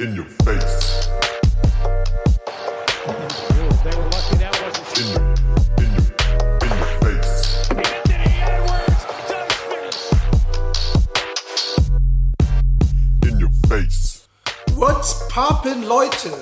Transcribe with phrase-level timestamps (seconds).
[0.00, 1.08] In your face.
[14.74, 16.32] What's poppin', Leute?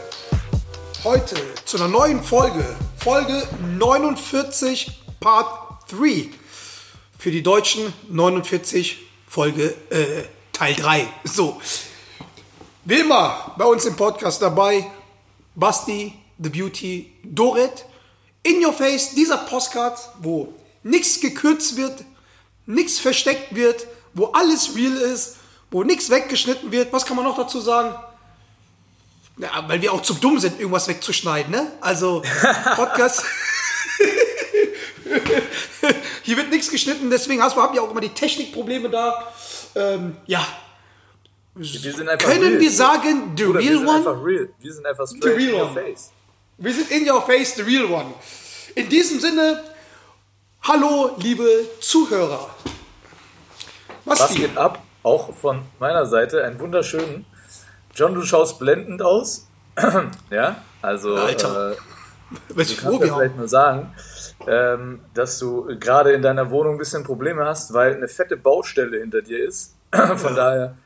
[1.05, 2.65] Heute zu einer neuen Folge.
[2.97, 3.47] Folge
[3.77, 6.31] 49, Part 3.
[7.19, 8.97] Für die Deutschen 49,
[9.29, 10.25] Folge äh,
[10.55, 11.07] Teil 3.
[11.25, 11.61] So.
[12.85, 14.85] Wie immer bei uns im Podcast dabei
[15.55, 17.85] Basti, The Beauty, Dorit.
[18.43, 20.53] In Your Face, dieser Postcard, wo
[20.83, 22.03] nichts gekürzt wird,
[22.67, 25.37] nichts versteckt wird, wo alles real ist,
[25.71, 26.93] wo nichts weggeschnitten wird.
[26.93, 27.95] Was kann man noch dazu sagen?
[29.37, 31.71] Ja, weil wir auch zu dumm sind, irgendwas wegzuschneiden, ne?
[31.81, 32.23] Also,
[32.75, 33.23] Podcast.
[36.25, 39.33] Hier wird nichts geschnitten, deswegen hast du, haben wir auch immer die Technikprobleme da.
[39.77, 40.45] Ähm, ja,
[41.55, 42.61] Wir sind einfach können real.
[42.61, 43.99] wir sagen, the Bruder, wir real sind one?
[43.99, 44.49] einfach real.
[44.59, 45.75] Wir sind einfach straight real in your one.
[45.75, 46.11] face.
[46.59, 48.15] Wir sind in your face, the real one.
[48.75, 49.63] In diesem Sinne,
[50.63, 51.45] hallo, liebe
[51.81, 52.49] Zuhörer.
[54.05, 54.83] Was, Was geht ab?
[55.03, 57.27] Auch von meiner Seite einen wunderschönen.
[57.95, 59.47] John, du schaust blendend aus.
[60.31, 61.73] ja, also Alter.
[61.73, 61.77] äh,
[62.55, 63.93] Welche ich kann ja wir vielleicht nur sagen,
[64.47, 68.99] ähm, dass du gerade in deiner Wohnung ein bisschen Probleme hast, weil eine fette Baustelle
[69.01, 69.75] hinter dir ist.
[69.93, 70.77] Von daher,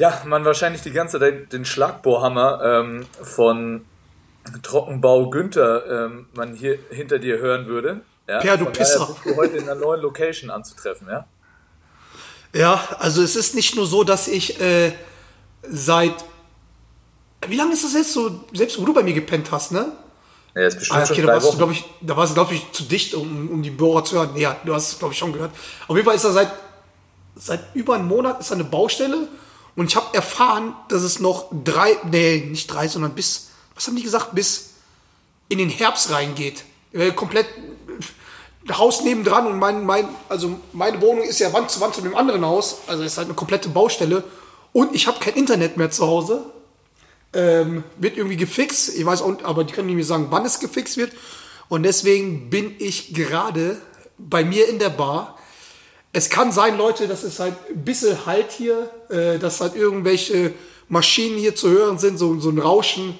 [0.00, 3.84] ja, man wahrscheinlich die ganze Zeit den Schlagbohrhammer ähm, von
[4.62, 8.00] Trockenbau Günther ähm, man hier hinter dir hören würde.
[8.26, 9.06] Ja, Per, du Pisser.
[9.06, 11.26] Bist du heute in einer neuen Location anzutreffen, ja?
[12.54, 14.92] Ja, also es ist nicht nur so, dass ich äh,
[15.68, 16.14] seit.
[17.46, 19.92] Wie lange ist das jetzt so, selbst wo du bei mir gepennt hast, ne?
[20.54, 22.72] Ja, ist bestimmt Ah, okay, schon da warst du, ich, da warst du, glaube ich,
[22.72, 24.34] zu dicht, um, um die Bohrer zu hören.
[24.36, 25.50] Ja, du hast es, glaube ich, schon gehört.
[25.88, 26.50] Auf jeden Fall ist er seit,
[27.36, 29.28] seit über einem Monat ist da eine Baustelle
[29.76, 33.96] und ich habe erfahren, dass es noch drei, nee, nicht drei, sondern bis, was haben
[33.96, 34.70] die gesagt, bis
[35.48, 36.64] in den Herbst reingeht.
[37.16, 37.46] Komplett
[38.68, 42.02] äh, Haus nebendran und mein, mein, also meine Wohnung ist ja Wand zu Wand zu
[42.02, 44.22] dem anderen Haus, also ist halt eine komplette Baustelle
[44.72, 46.44] und ich habe kein Internet mehr zu Hause
[47.32, 48.96] ähm, wird irgendwie gefixt.
[48.96, 51.12] Ich weiß auch, aber die können nicht mir sagen, wann es gefixt wird.
[51.68, 53.80] Und deswegen bin ich gerade
[54.18, 55.38] bei mir in der Bar.
[56.12, 60.52] Es kann sein, Leute, dass es halt ein bisschen Halt hier, äh, dass halt irgendwelche
[60.88, 63.18] Maschinen hier zu hören sind, so, so ein Rauschen.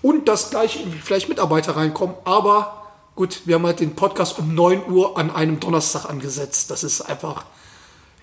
[0.00, 2.16] Und dass gleich vielleicht Mitarbeiter reinkommen.
[2.24, 6.70] Aber gut, wir haben halt den Podcast um 9 Uhr an einem Donnerstag angesetzt.
[6.70, 7.44] Das ist einfach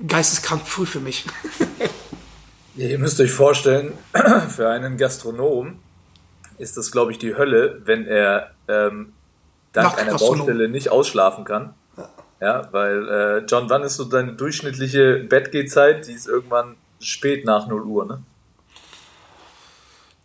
[0.05, 1.25] geisteskrank früh für mich.
[2.77, 3.93] Ja, ihr müsst euch vorstellen,
[4.49, 5.79] für einen Gastronom
[6.57, 9.13] ist das, glaube ich, die Hölle, wenn er ähm,
[9.71, 10.17] dank einer.
[10.17, 11.73] Baustelle nicht ausschlafen kann.
[12.45, 16.05] Ja, weil, äh, John, wann ist so deine durchschnittliche Bettgehzeit?
[16.05, 18.21] Die ist irgendwann spät nach 0 Uhr, ne?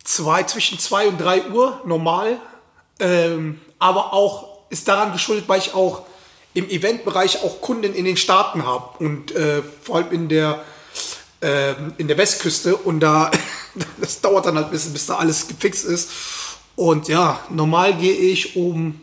[0.03, 2.37] zwei, zwischen 2 und 3 Uhr normal.
[2.99, 6.03] Ähm, aber auch ist daran geschuldet, weil ich auch
[6.53, 10.63] im Eventbereich auch Kunden in den Staaten habe und äh, vor allem in der
[11.41, 13.31] ähm, in der Westküste und da
[13.99, 16.11] das dauert dann halt ein bisschen, bis da alles gefixt ist.
[16.75, 19.01] Und ja, normal gehe ich um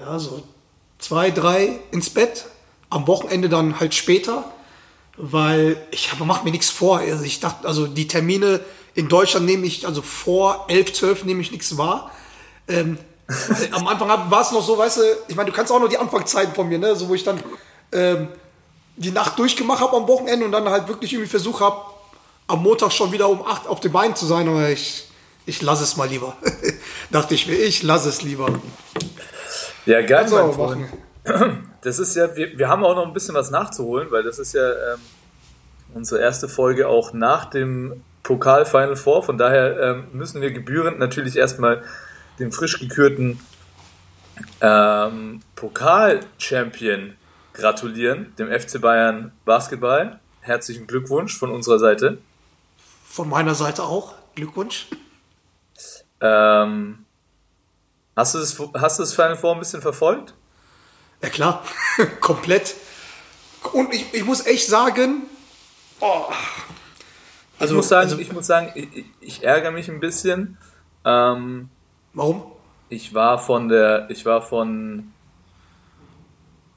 [0.00, 0.42] ja, so
[1.06, 2.46] zwei, drei ins Bett.
[2.90, 4.44] Am Wochenende dann halt später,
[5.16, 6.98] weil ich habe, mach mir nichts vor.
[6.98, 8.60] Also ich dachte, also die Termine
[8.94, 12.10] in Deutschland nehme ich, also vor 11, 12 nehme ich nichts wahr.
[12.66, 12.98] Ähm,
[13.72, 15.98] am Anfang war es noch so, weißt du, ich meine, du kannst auch noch die
[15.98, 17.40] Anfangszeiten von mir, ne, so wo ich dann
[17.92, 18.28] ähm,
[18.96, 21.82] die Nacht durchgemacht habe am Wochenende und dann halt wirklich irgendwie versucht habe,
[22.46, 25.08] am Montag schon wieder um 8 auf dem Bein zu sein, aber ich,
[25.44, 26.36] ich lasse es mal lieber.
[27.10, 28.48] Dachte ich mir, ich lasse es lieber.
[29.86, 30.86] Ja, geil, du mein Freund.
[31.82, 34.54] Das ist ja, wir, wir haben auch noch ein bisschen was nachzuholen, weil das ist
[34.54, 35.00] ja ähm,
[35.94, 39.22] unsere erste Folge auch nach dem Pokal Final Four.
[39.22, 41.84] Von daher ähm, müssen wir gebührend natürlich erstmal
[42.40, 43.38] dem frisch gekürten
[44.60, 47.14] ähm, Pokal-Champion
[47.52, 50.18] gratulieren, dem FC Bayern Basketball.
[50.40, 52.18] Herzlichen Glückwunsch von unserer Seite.
[53.08, 54.14] Von meiner Seite auch.
[54.34, 54.88] Glückwunsch.
[56.20, 57.05] Ähm,
[58.16, 60.34] hast, du das, hast du das Final Four ein bisschen verfolgt?
[61.22, 61.62] Ja klar,
[62.20, 62.74] komplett.
[63.72, 65.22] Und ich, ich muss echt sagen,
[66.00, 66.24] oh,
[67.58, 70.58] also, ich muss sagen, also, ich, muss sagen ich, ich- ärgere mich ein bisschen.
[71.04, 71.68] Ähm,
[72.12, 72.52] warum?
[72.88, 75.12] ich war von der, ich war von,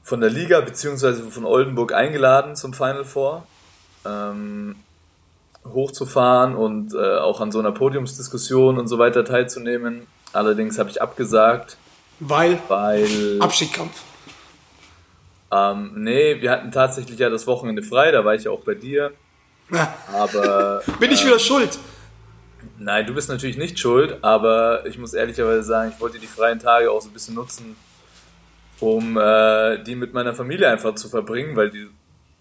[0.02, 3.46] von der Liga beziehungsweise von Oldenburg eingeladen zum Final Four,
[4.04, 4.76] ähm,
[5.64, 10.06] hochzufahren und äh, auch an so einer Podiumsdiskussion und so weiter teilzunehmen.
[10.32, 11.76] Allerdings habe ich abgesagt,
[12.20, 14.02] Weil weil Abschiedkampf.
[15.52, 18.74] ähm, nee, wir hatten tatsächlich ja das Wochenende frei, da war ich ja auch bei
[18.74, 19.12] dir,
[20.12, 21.78] aber bin ich wieder schuld.
[22.78, 26.58] Nein, du bist natürlich nicht schuld, aber ich muss ehrlicherweise sagen, ich wollte die freien
[26.58, 27.74] Tage auch so ein bisschen nutzen,
[28.80, 31.88] um äh, die mit meiner Familie einfach zu verbringen, weil die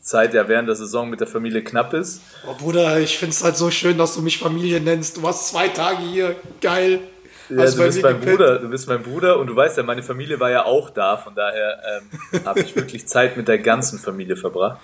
[0.01, 2.21] Zeit ja während der Saison mit der Familie knapp ist.
[2.47, 5.17] Oh, Bruder, ich find's halt so schön, dass du mich Familie nennst.
[5.17, 6.35] Du warst zwei Tage hier.
[6.61, 6.99] Geil.
[7.49, 8.19] Ja, Hast du bist mein.
[8.19, 11.17] Bruder, du bist mein Bruder und du weißt ja, meine Familie war ja auch da,
[11.17, 11.79] von daher
[12.33, 14.79] ähm, habe ich wirklich Zeit mit der ganzen Familie verbracht.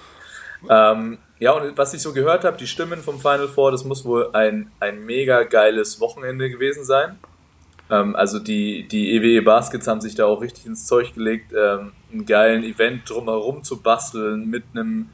[0.69, 4.05] Ähm, ja, und was ich so gehört habe, die Stimmen vom Final Four, das muss
[4.05, 7.19] wohl ein, ein mega geiles Wochenende gewesen sein.
[7.89, 11.91] Ähm, also die, die EWE Baskets haben sich da auch richtig ins Zeug gelegt, ähm,
[12.11, 15.09] einen geilen Event drumherum zu basteln mit einem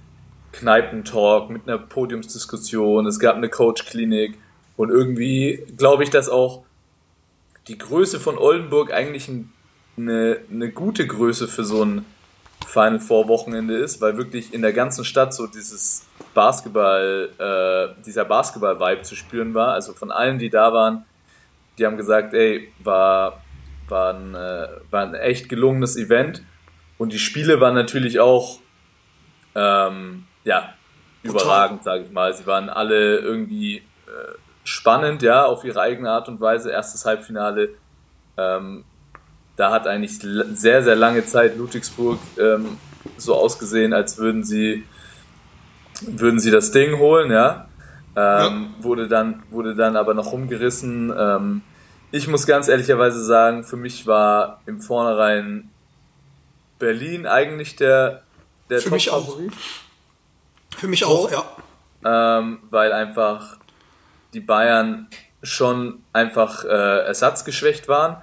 [0.54, 3.06] Kneipentalk, mit einer Podiumsdiskussion.
[3.08, 4.38] Es gab eine Coach-Klinik
[4.78, 6.64] und irgendwie glaube ich, dass auch
[7.68, 9.52] die Größe von Oldenburg eigentlich ein,
[9.98, 12.06] eine, eine gute Größe für so ein
[12.66, 18.26] Final Four Wochenende ist, weil wirklich in der ganzen Stadt so dieses Basketball, äh, dieser
[18.26, 19.74] Basketball-Vibe zu spüren war.
[19.74, 21.06] Also von allen, die da waren,
[21.78, 23.42] die haben gesagt, ey, war,
[23.90, 26.44] war, ein, äh, war ein echt gelungenes Event.
[26.98, 28.60] Und die Spiele waren natürlich auch,
[29.56, 30.74] ähm, ja,
[31.24, 32.34] überragend, sage ich mal.
[32.34, 33.82] Sie waren alle irgendwie äh,
[34.72, 36.72] spannend, ja, auf ihre eigene Art und Weise.
[36.72, 37.70] Erstes Halbfinale,
[38.38, 38.86] ähm,
[39.58, 42.78] da hat eigentlich sehr, sehr lange Zeit Ludwigsburg ähm,
[43.18, 44.86] so ausgesehen, als würden sie,
[46.02, 47.68] würden sie das Ding holen, ja.
[48.16, 51.14] Ähm, Wurde, dann, wurde dann aber noch rumgerissen.
[51.18, 51.62] Ähm,
[52.12, 55.70] ich muss ganz ehrlicherweise sagen, für mich war im Vornherein
[56.78, 58.24] Berlin eigentlich der,
[58.70, 59.38] der Für mich auch.
[60.78, 62.40] Für mich auch, ja.
[62.40, 63.58] ähm, weil einfach
[64.34, 65.08] die Bayern
[65.44, 66.68] schon einfach äh,
[67.06, 68.22] ersatzgeschwächt waren.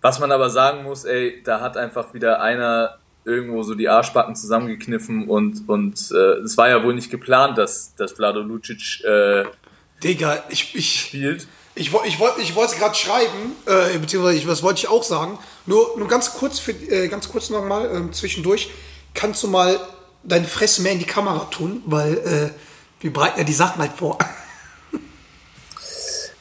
[0.00, 4.34] Was man aber sagen muss, ey, da hat einfach wieder einer irgendwo so die Arschbacken
[4.34, 9.44] zusammengekniffen und und äh, es war ja wohl nicht geplant, dass dass Vlado Lucic äh,
[10.02, 11.46] Digga, ich, ich, spielt.
[11.74, 14.88] ich, woll- ich wollte ich wollte es gerade schreiben, äh, beziehungsweise ich, was wollte ich
[14.88, 15.38] auch sagen.
[15.66, 18.70] Nur, nur ganz kurz für, äh, ganz kurz nochmal ähm, zwischendurch.
[19.12, 19.78] Kannst du mal
[20.24, 22.50] deine Fresse mehr in die Kamera tun, weil äh,
[23.00, 24.16] wir bereiten ja die Sachen halt vor.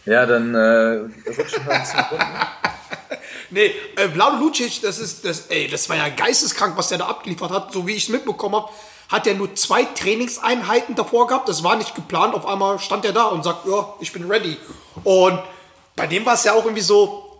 [0.09, 0.59] Ja, dann äh,
[1.29, 2.47] rutschen wir bisschen runter.
[3.51, 7.07] Nee, äh, Vlado Lucic, das ist, das, ey, das war ja geisteskrank, was der da
[7.07, 7.73] abgeliefert hat.
[7.73, 8.69] So wie ich es mitbekommen habe,
[9.07, 11.47] hat er nur zwei Trainingseinheiten davor gehabt.
[11.47, 12.33] Das war nicht geplant.
[12.33, 14.57] Auf einmal stand er da und sagt, ja, ich bin ready.
[15.03, 15.39] Und
[15.95, 17.37] bei dem war es ja auch irgendwie so,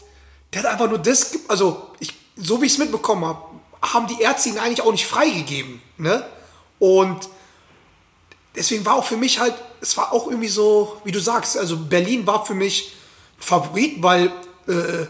[0.53, 3.41] der hat einfach nur das, also ich, so wie ich es mitbekommen habe,
[3.81, 5.81] haben die Ärzte ihn eigentlich auch nicht freigegeben.
[5.97, 6.23] Ne?
[6.77, 7.29] Und
[8.55, 11.77] deswegen war auch für mich halt, es war auch irgendwie so, wie du sagst, also
[11.77, 12.93] Berlin war für mich
[13.37, 14.27] Favorit, weil
[14.67, 15.05] äh,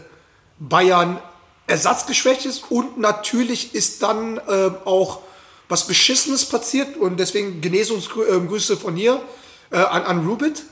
[0.58, 1.20] Bayern
[1.66, 5.20] ersatzgeschwächt ist und natürlich ist dann äh, auch
[5.68, 9.22] was Beschissenes passiert und deswegen Genesungsgrüße von hier
[9.70, 10.64] äh, an, an Rubit,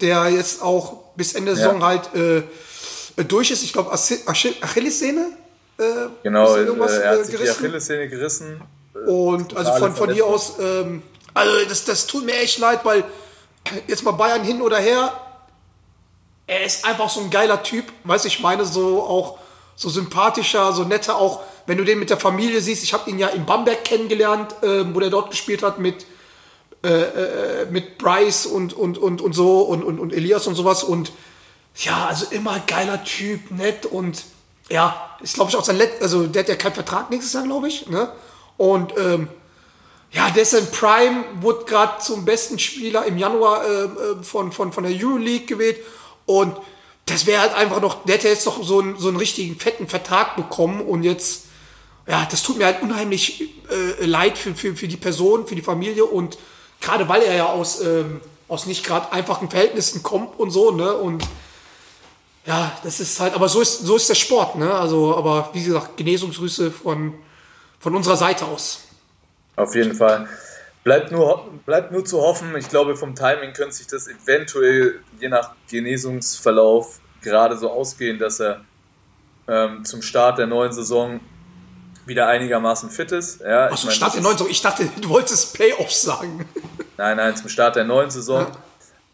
[0.00, 1.66] der jetzt auch bis Ende der Ja.
[1.68, 2.38] Saison halt äh,
[3.16, 3.62] äh, durch ist.
[3.62, 5.26] Ich glaube, Achillessehne.
[5.78, 5.82] Äh,
[6.22, 7.58] Genau, äh, er äh, hat sich die gerissen.
[7.58, 8.60] Achillessehne gerissen.
[9.06, 11.02] Und also von, von hier aus, ähm,
[11.34, 13.04] also das, das tut mir echt leid, weil
[13.86, 15.12] jetzt mal Bayern hin oder her,
[16.46, 19.38] er ist einfach so ein geiler Typ, weiß ich meine, so auch
[19.76, 22.84] so sympathischer, so netter, auch wenn du den mit der Familie siehst.
[22.84, 26.06] Ich habe ihn ja in Bamberg kennengelernt, ähm, wo der dort gespielt hat mit
[26.84, 30.84] äh, äh, mit Bryce und und und und so und und, und Elias und sowas
[30.84, 31.12] und
[31.76, 34.22] ja, also immer geiler Typ, nett und
[34.68, 37.44] ja, ist glaube ich auch sein Let also der hat ja keinen Vertrag nächstes Jahr,
[37.44, 38.12] glaube ich, ne?
[38.58, 39.28] Und ähm,
[40.14, 44.84] ja, in Prime, wurde gerade zum besten Spieler im Januar ähm, äh, von, von, von
[44.84, 45.78] der Euroleague gewählt.
[46.24, 46.56] Und
[47.06, 49.88] das wäre halt einfach noch, der hätte jetzt noch so einen, so einen richtigen fetten
[49.88, 50.80] Vertrag bekommen.
[50.82, 51.46] Und jetzt,
[52.06, 55.62] ja, das tut mir halt unheimlich äh, leid für, für, für die Person, für die
[55.62, 56.04] Familie.
[56.04, 56.38] Und
[56.80, 60.94] gerade weil er ja aus, ähm, aus nicht gerade einfachen Verhältnissen kommt und so, ne?
[60.94, 61.24] Und
[62.46, 64.72] ja, das ist halt, aber so ist, so ist der Sport, ne?
[64.72, 67.14] Also, aber wie gesagt, Genesungsgrüße von,
[67.80, 68.83] von unserer Seite aus.
[69.56, 70.28] Auf jeden Fall.
[70.82, 72.54] Bleibt nur, bleibt nur zu hoffen.
[72.56, 78.40] Ich glaube, vom Timing könnte sich das eventuell je nach Genesungsverlauf gerade so ausgehen, dass
[78.40, 78.60] er
[79.48, 81.20] ähm, zum Start der neuen Saison
[82.06, 83.40] wieder einigermaßen fit ist.
[83.40, 84.50] Ja, Achso, meine, Start das der neuen Saison.
[84.50, 86.46] Ich dachte, du wolltest Playoffs sagen.
[86.96, 88.46] Nein, nein, zum Start der neuen Saison.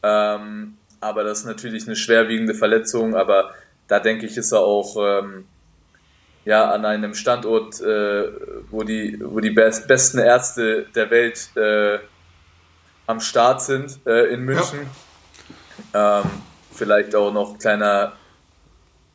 [0.03, 3.15] Ähm, aber das ist natürlich eine schwerwiegende Verletzung.
[3.15, 3.55] Aber
[3.89, 5.47] da denke ich, ist er auch ähm,
[6.51, 8.29] ja, an einem Standort, äh,
[8.71, 12.01] wo die, wo die best, besten Ärzte der Welt äh,
[13.07, 14.81] am Start sind äh, in München.
[15.95, 16.25] Ähm,
[16.75, 18.15] vielleicht auch noch kleiner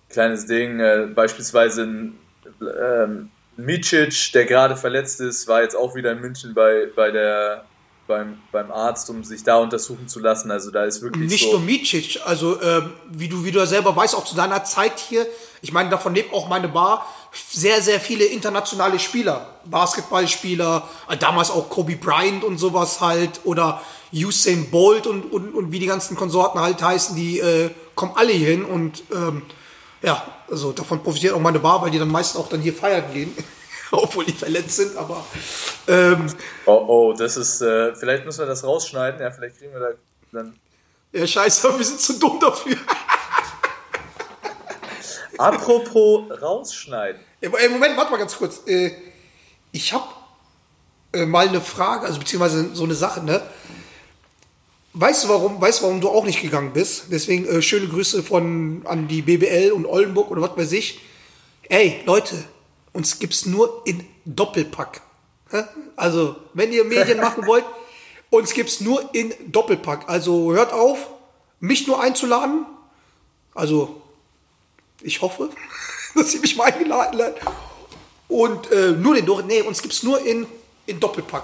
[0.10, 2.20] kleines Ding, äh, beispielsweise ein
[2.62, 7.66] ähm, Micic, der gerade verletzt ist, war jetzt auch wieder in München bei, bei der
[8.08, 10.52] beim, beim Arzt, um sich da untersuchen zu lassen.
[10.52, 11.58] Also da ist wirklich Nicht so.
[11.58, 15.00] nur Micic, also ähm, wie du wie du ja selber weißt, auch zu deiner Zeit
[15.00, 15.26] hier,
[15.62, 17.06] ich meine, davon lebt auch meine Bar,
[17.52, 23.82] sehr, sehr viele internationale Spieler, Basketballspieler, äh, damals auch Kobe Bryant und sowas halt, oder
[24.14, 28.32] Usain Bolt und, und, und wie die ganzen Konsorten halt heißen, die äh, kommen alle
[28.32, 29.42] hier hin und ähm,
[30.02, 33.12] ja, also davon profitiert auch meine Bar, weil die dann meist auch dann hier feiern
[33.12, 33.36] gehen,
[33.92, 35.26] obwohl die verletzt sind, aber
[35.88, 36.28] ähm,
[36.66, 39.20] Oh, oh, das ist, äh, vielleicht müssen wir das rausschneiden.
[39.22, 39.90] Ja, vielleicht kriegen wir da
[40.32, 40.56] dann.
[41.12, 42.78] ja, scheiße, wir sind zu dumm dafür.
[45.38, 47.22] Apropos rausschneiden.
[47.42, 48.62] Ey, Moment, warte mal ganz kurz.
[48.68, 48.92] Äh,
[49.72, 50.06] ich habe
[51.14, 53.42] äh, mal eine Frage, also beziehungsweise so eine Sache, ne?
[54.94, 57.08] Weißt du, warum, weißt du, warum du auch nicht gegangen bist?
[57.12, 61.02] Deswegen äh, schöne Grüße von an die BBL und Oldenburg oder was weiß ich.
[61.68, 62.36] Ey, Leute,
[62.94, 65.02] uns gibt's nur in Doppelpack.
[65.96, 67.66] Also, wenn ihr Medien machen wollt,
[68.30, 70.08] uns gibt's nur in Doppelpack.
[70.08, 71.10] Also hört auf,
[71.60, 72.66] mich nur einzuladen.
[73.54, 74.02] Also,
[75.06, 75.50] ich hoffe,
[76.16, 77.36] dass sie mich mal eingeladen hat.
[78.28, 80.48] Und äh, nur den Dor Nee, uns gibt's nur in,
[80.88, 81.44] in Doppelpack.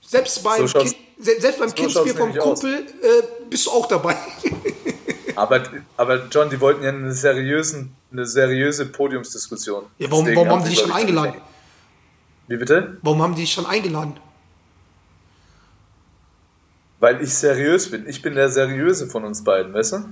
[0.00, 2.34] Selbst beim, So kind, se- selbst beim so Kindsbier vom.
[2.36, 4.16] Kumpel äh, bist du auch dabei.
[5.36, 5.62] Aber,
[5.96, 9.84] aber John, die wollten ja eine, seriösen, eine seriöse Podiumsdiskussion.
[9.96, 11.40] Ja, warum, warum haben die dich schon eingeladen?
[12.48, 12.98] Wie bitte?
[13.00, 14.18] Warum haben die dich schon eingeladen?
[16.98, 18.06] Weil ich seriös bin.
[18.06, 20.04] Ich bin der Seriöse von uns beiden, weißt du?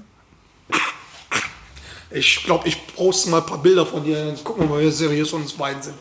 [2.10, 4.90] Ich glaube, ich poste mal ein paar Bilder von dir, dann gucken wir mal, wie
[4.90, 5.94] seriös uns beiden sind.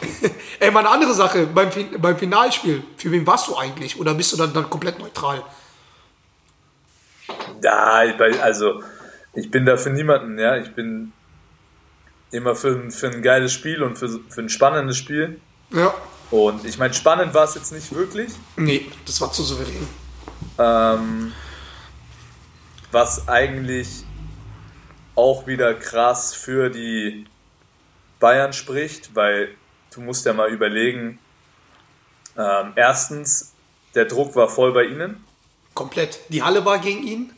[0.60, 3.98] Ey, mal eine andere Sache, beim, beim Finalspiel, für wen warst du eigentlich?
[3.98, 5.42] Oder bist du dann, dann komplett neutral?
[8.18, 8.82] Bei- also
[9.34, 10.56] ich bin da für niemanden, ja.
[10.56, 11.12] Ich bin
[12.30, 15.40] immer für, für ein geiles Spiel und für, für ein spannendes Spiel.
[15.70, 15.94] Ja.
[16.30, 18.32] Und ich meine, spannend war es jetzt nicht wirklich.
[18.56, 19.86] Nee, das war zu souverän.
[20.58, 21.32] Ähm,
[22.92, 24.04] was eigentlich
[25.18, 27.26] auch wieder krass für die
[28.20, 29.48] Bayern spricht, weil
[29.92, 31.18] du musst ja mal überlegen,
[32.36, 33.52] ähm, erstens,
[33.96, 35.24] der Druck war voll bei ihnen.
[35.74, 36.20] Komplett.
[36.28, 37.32] Die Halle war gegen ihn.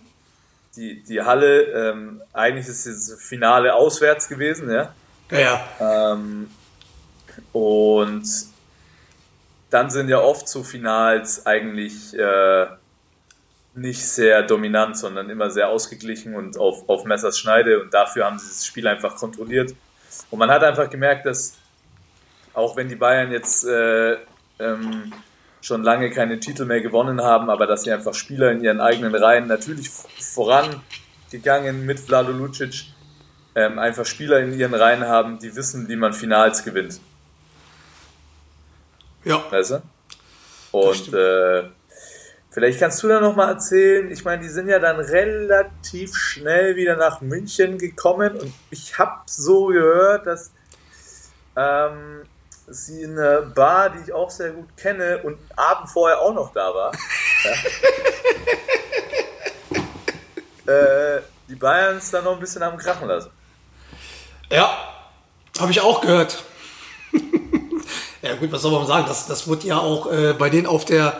[0.76, 4.94] Die, die Halle, ähm, eigentlich ist das Finale auswärts gewesen, ja.
[5.30, 6.12] Ja, ja.
[6.12, 6.50] Ähm,
[7.52, 8.28] und
[9.70, 12.66] dann sind ja oft so Finals eigentlich äh,
[13.74, 17.80] nicht sehr dominant, sondern immer sehr ausgeglichen und auf, auf Messers Schneide.
[17.80, 19.74] Und dafür haben sie das Spiel einfach kontrolliert.
[20.30, 21.56] Und man hat einfach gemerkt, dass
[22.52, 24.16] auch wenn die Bayern jetzt äh,
[24.58, 25.12] ähm,
[25.60, 29.14] schon lange keine Titel mehr gewonnen haben, aber dass sie einfach Spieler in ihren eigenen
[29.14, 32.86] Reihen natürlich vorangegangen mit Vlado Lucic,
[33.54, 37.00] ähm, einfach Spieler in ihren Reihen haben, die wissen, wie man Finals gewinnt.
[39.24, 39.44] Ja.
[39.50, 39.82] Weißt du?
[40.72, 41.64] Und äh,
[42.50, 46.96] vielleicht kannst du da nochmal erzählen, ich meine, die sind ja dann relativ schnell wieder
[46.96, 50.52] nach München gekommen und ich habe so gehört, dass
[51.56, 52.22] ähm,
[52.66, 56.34] sie in einer Bar, die ich auch sehr gut kenne und einen Abend vorher auch
[56.34, 56.92] noch da war,
[60.66, 63.30] äh, die Bayerns dann noch ein bisschen am Krachen lassen.
[64.50, 64.76] Ja,
[65.58, 66.44] habe ich auch gehört.
[68.22, 69.06] ja gut, was soll man sagen?
[69.06, 71.18] Das, das wurde ja auch äh, bei denen auf der,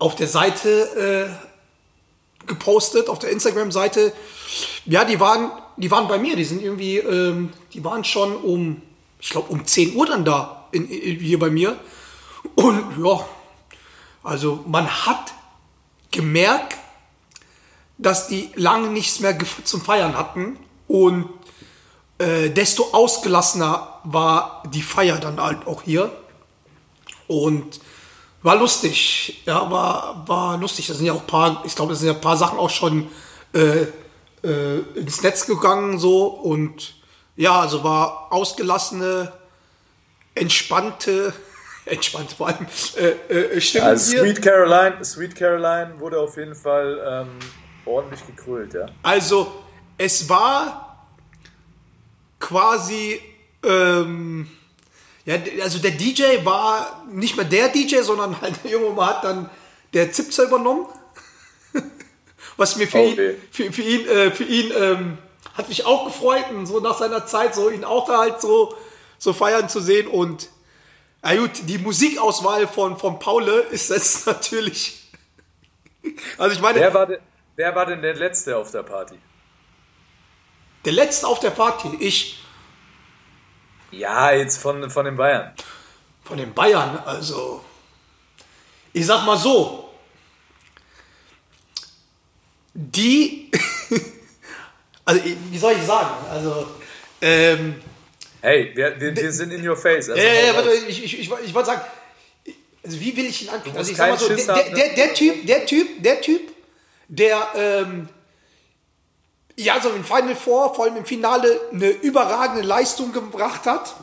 [0.00, 4.12] auf der Seite äh, gepostet, auf der Instagram-Seite.
[4.86, 6.34] Ja, die waren, die waren bei mir.
[6.34, 8.82] Die sind irgendwie, ähm, die waren schon um,
[9.20, 11.78] ich glaube um 10 Uhr dann da in, in, hier bei mir.
[12.54, 13.24] Und ja,
[14.24, 15.32] also man hat
[16.10, 16.76] gemerkt,
[17.98, 21.28] dass die lange nichts mehr zum Feiern hatten und
[22.18, 26.10] äh, desto ausgelassener war die Feier dann halt auch hier.
[27.28, 27.80] Und
[28.42, 29.42] war lustig.
[29.46, 30.86] Ja, war, war lustig.
[30.86, 33.08] Da sind ja auch paar, ich glaube, da sind ja ein paar Sachen auch schon
[33.52, 33.86] äh,
[34.42, 36.26] äh, ins Netz gegangen so.
[36.26, 36.94] Und
[37.36, 39.32] ja, also war ausgelassene,
[40.34, 41.32] entspannte,
[41.84, 42.66] entspannte vor allem
[42.96, 44.20] äh, äh, Stimmung Also hier.
[44.22, 47.38] Sweet Caroline, Sweet Caroline wurde auf jeden Fall ähm,
[47.84, 48.86] ordentlich gekrölt, ja.
[49.02, 49.64] Also,
[49.98, 51.06] es war
[52.38, 53.20] quasi,
[53.62, 54.48] ähm,
[55.26, 59.50] ja, also der DJ war nicht mehr der DJ, sondern halt irgendwann mal hat dann
[59.92, 60.86] der Zipzer übernommen.
[62.56, 63.30] Was mir für Okay.
[63.32, 65.18] ihn, für, für ihn, äh, für ihn ähm,
[65.54, 68.74] hat mich auch gefreut und so nach seiner Zeit so ihn auch da halt so,
[69.18, 70.48] so feiern zu sehen und
[71.22, 75.02] na gut, die Musikauswahl von, von Paule ist jetzt natürlich,
[76.38, 77.18] also ich meine, Wer war, denn,
[77.56, 79.16] wer war denn der Letzte auf der Party?
[80.86, 82.39] der letzte auf der Party, ich,
[83.90, 85.52] Ja, jetzt von, von den Bayern.
[86.24, 87.64] Von den Bayern, also.
[88.92, 89.90] ich sag mal so,
[92.72, 93.50] die,
[95.04, 96.66] also wie soll ich sagen, also,
[97.20, 97.82] ähm,
[98.42, 100.08] Hey, wir, wir, wir sind in your face.
[100.08, 101.82] Also ja, ja, warte, ich, ich, ich, ich wollte sagen,
[102.82, 103.76] also wie will ich ihn angucken?
[103.76, 104.74] Also ich sag mal so, der, der, ne?
[104.74, 106.40] der, der Typ, der Typ, der Typ,
[107.08, 108.08] der, ähm,
[109.56, 113.94] ja, so im Final Four, vor allem im Finale, eine überragende Leistung gebracht hat,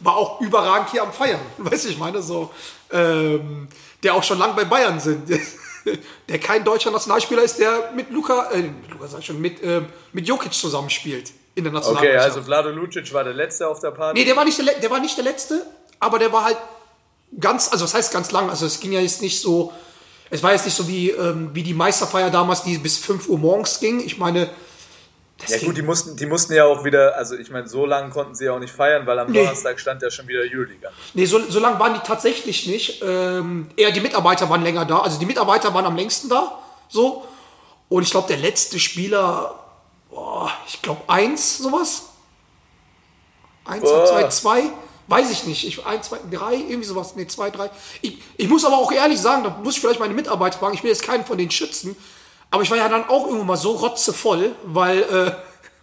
[0.00, 1.40] war auch überragend hier am Feiern.
[1.58, 2.50] Weißt du, ich meine, so,
[2.92, 3.68] ähm,
[4.02, 5.22] der auch schon lange bei Bayern sind.
[6.30, 9.62] Der kein deutscher Nationalspieler ist, der mit Luca, äh, mit Luca sag ich schon, mit,
[9.62, 12.24] ähm, mit Jokic zusammenspielt in der Okay, Nationalmannschaft.
[12.24, 14.18] also Vlado Lucic war der Letzte auf der Party.
[14.18, 15.66] Nee, der war nicht der, der war nicht der letzte,
[16.00, 16.56] aber der war halt
[17.38, 19.74] ganz, also was heißt ganz lang, also es ging ja jetzt nicht so,
[20.30, 23.38] es war jetzt nicht so wie, ähm, wie die Meisterfeier damals, die bis 5 Uhr
[23.38, 24.00] morgens ging.
[24.00, 24.48] Ich meine,
[25.38, 28.10] das Ja gut, die mussten, die mussten ja auch wieder, also ich meine, so lange
[28.10, 29.38] konnten sie auch nicht feiern, weil am Nee.
[29.40, 30.94] Donnerstag stand ja schon wieder Euroleague an.
[31.14, 33.02] nee, so, so lang waren die tatsächlich nicht.
[33.04, 37.24] Ähm, eher die Mitarbeiter waren länger da, also die Mitarbeiter waren am längsten da, so.
[37.88, 39.58] Und ich glaube, der letzte Spieler,
[40.10, 42.04] boah, ich glaube eins, sowas.
[43.66, 44.06] Eins, Boah.
[44.06, 44.62] zwei, zwei,
[45.06, 45.66] weiß ich nicht.
[45.66, 47.14] Ich, eins, zwei, drei, irgendwie sowas.
[47.16, 47.70] Nee, zwei, drei.
[48.02, 50.82] Ich, ich muss aber auch ehrlich sagen, da muss ich vielleicht meine Mitarbeiter fragen, ich
[50.82, 51.96] will jetzt keinen von denen schützen,
[52.50, 55.32] aber ich war ja dann auch irgendwann mal so rotzevoll, weil, äh,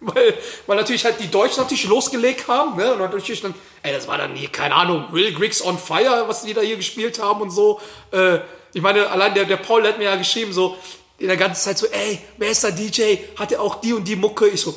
[0.00, 0.34] weil,
[0.66, 2.94] weil natürlich halt die Deutschen natürlich losgelegt haben, ne?
[2.94, 6.42] Und natürlich dann, ey, das war dann hier, keine Ahnung, Will Griggs on Fire, was
[6.42, 7.80] die da hier gespielt haben und so.
[8.10, 8.38] Äh,
[8.72, 10.76] ich meine, allein der, der Paul hat mir ja geschrieben, so,
[11.18, 13.16] in der ganzen Zeit so, ey, wer ist der DJ?
[13.36, 14.48] Hat er auch die und die Mucke?
[14.48, 14.74] Ich so,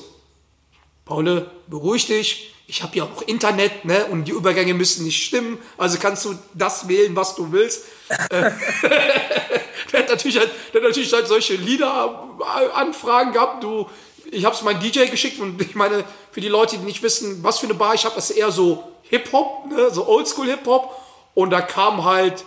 [1.05, 2.53] Paul, beruhig dich.
[2.67, 4.05] Ich habe hier auch noch Internet, ne?
[4.05, 5.59] Und die Übergänge müssen nicht stimmen.
[5.77, 7.85] Also kannst du das wählen, was du willst.
[9.87, 13.63] Äh, der hat natürlich halt, der hat natürlich halt solche Lieder-Anfragen gehabt.
[13.63, 13.89] Du,
[14.31, 17.43] ich habe es meinem DJ geschickt und ich meine, für die Leute, die nicht wissen,
[17.43, 19.89] was für eine Bar ich habe, ist eher so Hip-Hop, ne?
[19.91, 21.01] so Oldschool-Hip-Hop.
[21.33, 22.45] Und da kam halt,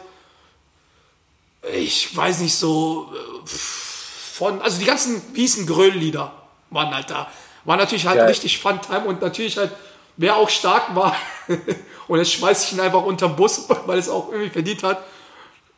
[1.72, 6.32] ich weiß nicht, so äh, von, also die ganzen Wiesen Gröll-Lieder
[6.70, 7.30] waren halt da.
[7.64, 8.28] War natürlich halt Geil.
[8.28, 9.72] richtig Fun-Time und natürlich halt,
[10.16, 11.14] wer auch stark war,
[12.08, 15.04] und jetzt schmeiß ich ihn einfach unterm Bus, weil es auch irgendwie verdient hat,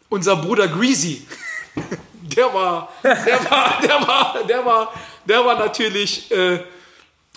[0.08, 1.26] unser Bruder Greasy.
[2.22, 4.92] Der war, der war, der war, der war,
[5.24, 6.60] der war natürlich äh,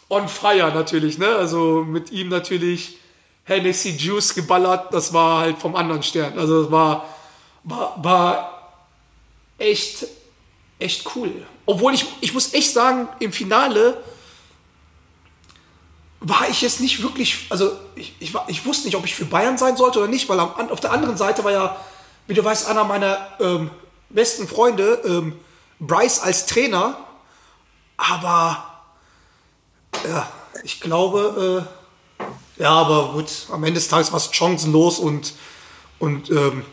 [0.09, 1.27] on fire natürlich, ne?
[1.27, 2.97] Also mit ihm natürlich
[3.45, 6.37] Hennessy Juice geballert, das war halt vom anderen Stern.
[6.37, 7.05] Also es war,
[7.63, 8.71] war, war
[9.57, 10.05] echt,
[10.79, 11.45] echt cool.
[11.65, 14.01] Obwohl ich, ich muss echt sagen, im Finale
[16.19, 19.25] war ich jetzt nicht wirklich, also ich, ich, war, ich wusste nicht, ob ich für
[19.25, 21.75] Bayern sein sollte oder nicht, weil am, auf der anderen Seite war ja,
[22.27, 23.69] wie du weißt, einer meiner ähm,
[24.13, 25.33] besten Freunde, ähm,
[25.79, 26.97] Bryce als Trainer,
[27.97, 28.63] aber
[30.07, 30.31] ja,
[30.63, 31.67] ich glaube,
[32.19, 35.33] äh, ja, aber gut, am Ende des Tages war es chancenlos und,
[35.99, 36.63] und ähm,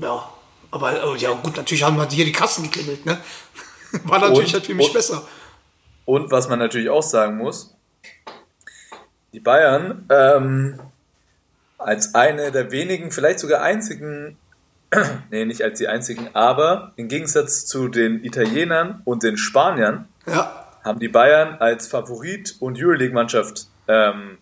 [0.00, 0.28] ja,
[0.70, 3.18] aber äh, ja gut, natürlich haben wir hier die Kassen geklingelt, ne?
[4.04, 5.26] War natürlich Und- halt für mich und- besser.
[6.04, 7.74] Und was man natürlich auch sagen muss,
[9.32, 10.78] die Bayern ähm,
[11.78, 14.38] als eine der wenigen, vielleicht sogar einzigen,
[15.30, 20.66] nee, nicht als die einzigen, aber im Gegensatz zu den Italienern und den Spaniern Ja,
[20.84, 24.38] haben die Bayern als Favorit und Euroleague-Mannschaft ähm,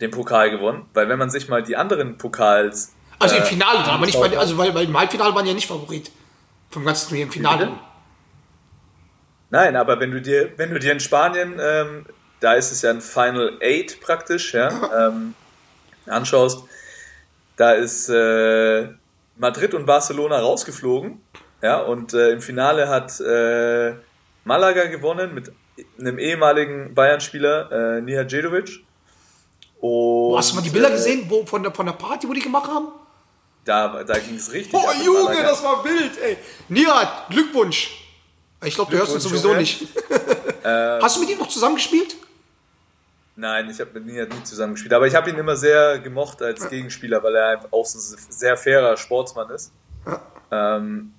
[0.00, 0.86] den Pokal gewonnen.
[0.94, 4.18] Weil wenn man sich mal die anderen Pokals also im äh, Finale dann, aber nicht
[4.18, 6.10] bei, also weil, weil im Halbfinale waren ja nicht Favorit.
[6.70, 7.70] Vom ganzen Turnier im Finale.
[9.50, 12.06] Nein, aber wenn du dir, wenn du dir in Spanien, ähm,
[12.40, 14.70] da ist es ja ein Final Eight praktisch, ja,
[15.08, 15.34] ähm,
[16.06, 16.64] anschaust,
[17.56, 18.88] da ist äh,
[19.36, 21.20] Madrid und Barcelona rausgeflogen,
[21.62, 23.94] ja, und äh, im Finale hat äh,
[24.44, 25.52] Malaga gewonnen mit
[25.98, 28.84] einem ehemaligen Bayern-Spieler, äh, Niha Djedovic.
[29.80, 32.32] Und, Hast du mal die Bilder äh, gesehen, wo, von, der, von der Party, wo
[32.32, 32.88] die gemacht haben?
[33.64, 34.74] Da, da ging es richtig.
[34.74, 35.42] Oh, Junge, Malaga.
[35.42, 36.36] das war wild, ey.
[36.68, 37.96] Nihat, Glückwunsch.
[38.64, 39.60] Ich glaube, du hörst uns sowieso Junge.
[39.60, 39.86] nicht.
[40.64, 42.16] Hast du mit ihm noch zusammengespielt?
[43.34, 46.68] Nein, ich habe mit Nihat nie zusammengespielt, aber ich habe ihn immer sehr gemocht als
[46.68, 49.72] Gegenspieler, weil er einfach auch so ein sehr fairer Sportsmann ist.
[50.50, 51.14] Ähm,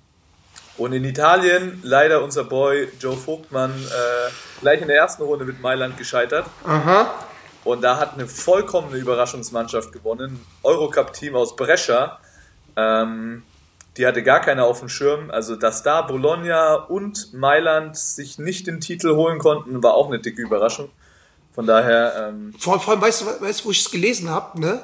[0.76, 5.60] und in Italien leider unser Boy Joe Vogtmann äh, gleich in der ersten Runde mit
[5.60, 6.46] Mailand gescheitert.
[7.64, 10.44] Und da hat eine vollkommene Überraschungsmannschaft gewonnen.
[10.62, 12.18] Eurocup-Team aus Brescia.
[12.76, 13.42] Ähm,
[13.96, 15.30] die hatte gar keiner auf dem Schirm.
[15.30, 20.18] Also, dass da Bologna und Mailand sich nicht den Titel holen konnten, war auch eine
[20.18, 20.90] dicke Überraschung.
[21.54, 24.60] Von daher, ähm, Vor, vor allem, weißt du, weißt, du, wo ich es gelesen habe,
[24.60, 24.82] ne?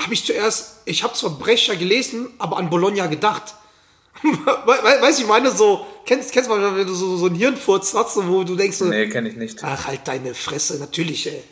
[0.00, 3.54] Habe ich zuerst, ich habe zwar Brescia gelesen, aber an Bologna gedacht.
[4.22, 7.26] We, we, weißt du, ich meine, so, kennst, kennst du mal, wenn du so, so
[7.26, 9.62] einen Hirnfurz hast, wo du denkst, so, nee, kenne ich nicht.
[9.64, 11.42] ach, halt deine Fresse, natürlich, ey.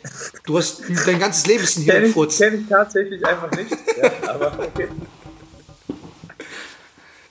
[0.45, 2.37] Du hast, dein ganzes Leben ist ein Kenne ich, Hirnfurz.
[2.37, 3.69] kenn ich tatsächlich einfach nicht.
[4.01, 4.87] Ja, aber okay.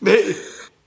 [0.01, 0.35] Nee.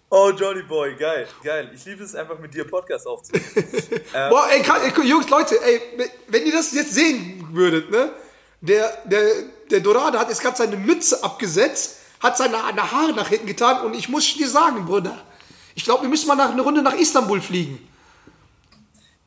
[0.09, 1.71] Oh, Johnny Boy, geil, geil.
[1.73, 3.45] Ich liebe es einfach mit dir Podcast aufzunehmen.
[4.29, 5.81] Boah, ey, kann, ey, Jungs, Leute, ey,
[6.27, 8.11] wenn ihr das jetzt sehen würdet, ne?
[8.61, 9.27] Der, der,
[9.69, 13.85] der Dorade hat jetzt gerade seine Mütze abgesetzt, hat seine, seine Haare nach hinten getan
[13.85, 15.17] und ich muss dir sagen, Bruder,
[15.73, 17.85] ich glaube, wir müssen mal nach, eine Runde nach Istanbul fliegen.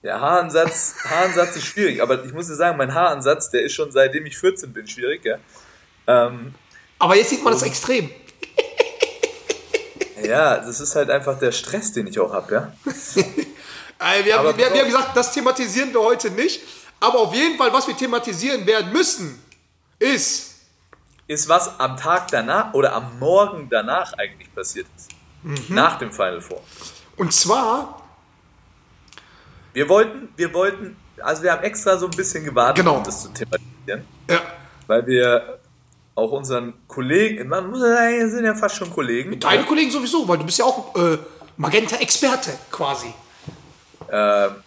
[0.02, 3.90] Der Haaransatz, Haaransatz ist schwierig, aber ich muss dir sagen, mein Haaransatz, der ist schon
[3.90, 5.38] seitdem ich 14 bin schwierig, ja.
[6.06, 6.54] Ähm,
[6.98, 8.10] Aber jetzt sieht man das extrem.
[10.22, 12.72] Ja, das ist halt einfach der Stress, den ich auch habe, ja.
[14.24, 16.61] Wir, haben, wir, wir haben gesagt, das thematisieren wir heute nicht.
[17.00, 19.42] Aber auf jeden Fall, was wir thematisieren werden müssen,
[19.98, 20.54] ist,
[21.26, 25.09] Ist was am Tag danach oder am Morgen danach eigentlich passiert ist.
[25.68, 26.62] Nach dem Final Four.
[27.16, 28.00] und zwar,
[29.72, 32.98] Wir wollten, wir wollten, also wir haben extra so ein bisschen gewartet, Genau.
[32.98, 34.40] um das zu thematisieren, ja,
[34.87, 35.59] weil wir
[36.18, 39.38] auch unseren Kollegen, man muss sagen, wir sind ja fast schon Kollegen.
[39.38, 41.18] deine Kollegen sowieso, weil du bist ja auch äh,
[41.57, 43.14] Magenta-Experte quasi.
[44.11, 44.14] Äh,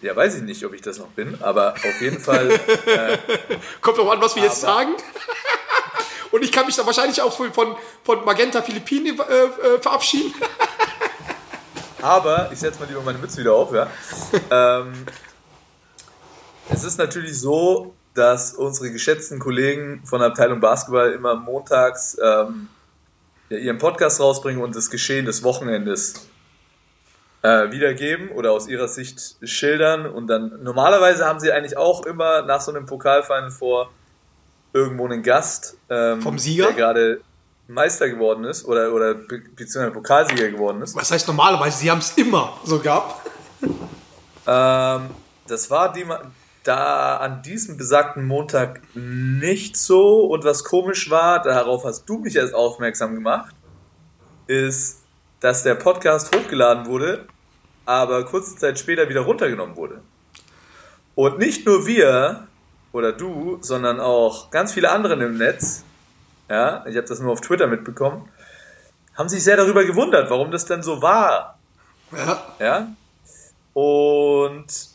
[0.00, 2.48] ja, weiß ich nicht, ob ich das noch bin, aber auf jeden Fall,
[3.80, 4.94] Kommt doch an, was wir jetzt sagen.
[6.30, 10.32] Und ich kann mich da wahrscheinlich auch von, von, von Magenta Philippinen äh, äh, verabschieden.
[12.02, 13.88] aber ich setze mal lieber meine Mütze wieder auf, ja.
[14.50, 15.04] ähm,
[16.70, 22.68] es ist natürlich so, dass unsere geschätzten Kollegen von der Abteilung Basketball immer montags ähm,
[23.48, 26.28] ja, ihren Podcast rausbringen und das Geschehen des Wochenendes
[27.42, 30.06] äh, wiedergeben oder aus ihrer Sicht schildern.
[30.06, 33.90] Und dann normalerweise haben sie eigentlich auch immer nach so einem Pokalfinal vor
[34.72, 36.66] irgendwo einen Gast, ähm, Vom Sieger?
[36.66, 37.20] der gerade
[37.68, 40.94] Meister geworden ist oder, oder be beziehungsweise Pokalsieger geworden ist.
[40.94, 41.78] Was heißt normalerweise?
[41.78, 43.28] Sie haben es immer so gehabt.
[44.46, 45.10] Ähm,
[45.46, 46.04] das war die,
[46.64, 50.26] da an diesem besagten Montag nicht so.
[50.26, 53.54] Und was komisch war, darauf hast du mich erst aufmerksam gemacht,
[54.46, 55.02] ist,
[55.40, 57.26] dass der Podcast hochgeladen wurde,
[57.84, 60.00] aber kurze Zeit später wieder runtergenommen wurde.
[61.14, 62.46] Und nicht nur wir
[62.92, 65.84] oder du, sondern auch ganz viele andere im Netz,
[66.48, 68.28] ja, ich habe das nur auf Twitter mitbekommen,
[69.14, 71.58] haben sich sehr darüber gewundert, warum das denn so war.
[72.12, 72.56] Ja.
[72.60, 72.88] Ja.
[73.74, 74.91] Und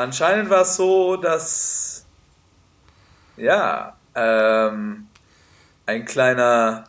[0.00, 2.06] anscheinend war es so, dass
[3.36, 5.08] ja ähm,
[5.86, 6.84] ein kleiner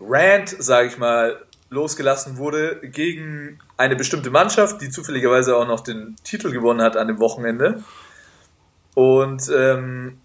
[0.00, 6.16] Rant, sage ich mal, losgelassen wurde gegen eine bestimmte Mannschaft, die zufälligerweise auch noch den
[6.24, 7.82] Titel gewonnen hat an dem Wochenende.
[8.94, 10.20] Und ähm,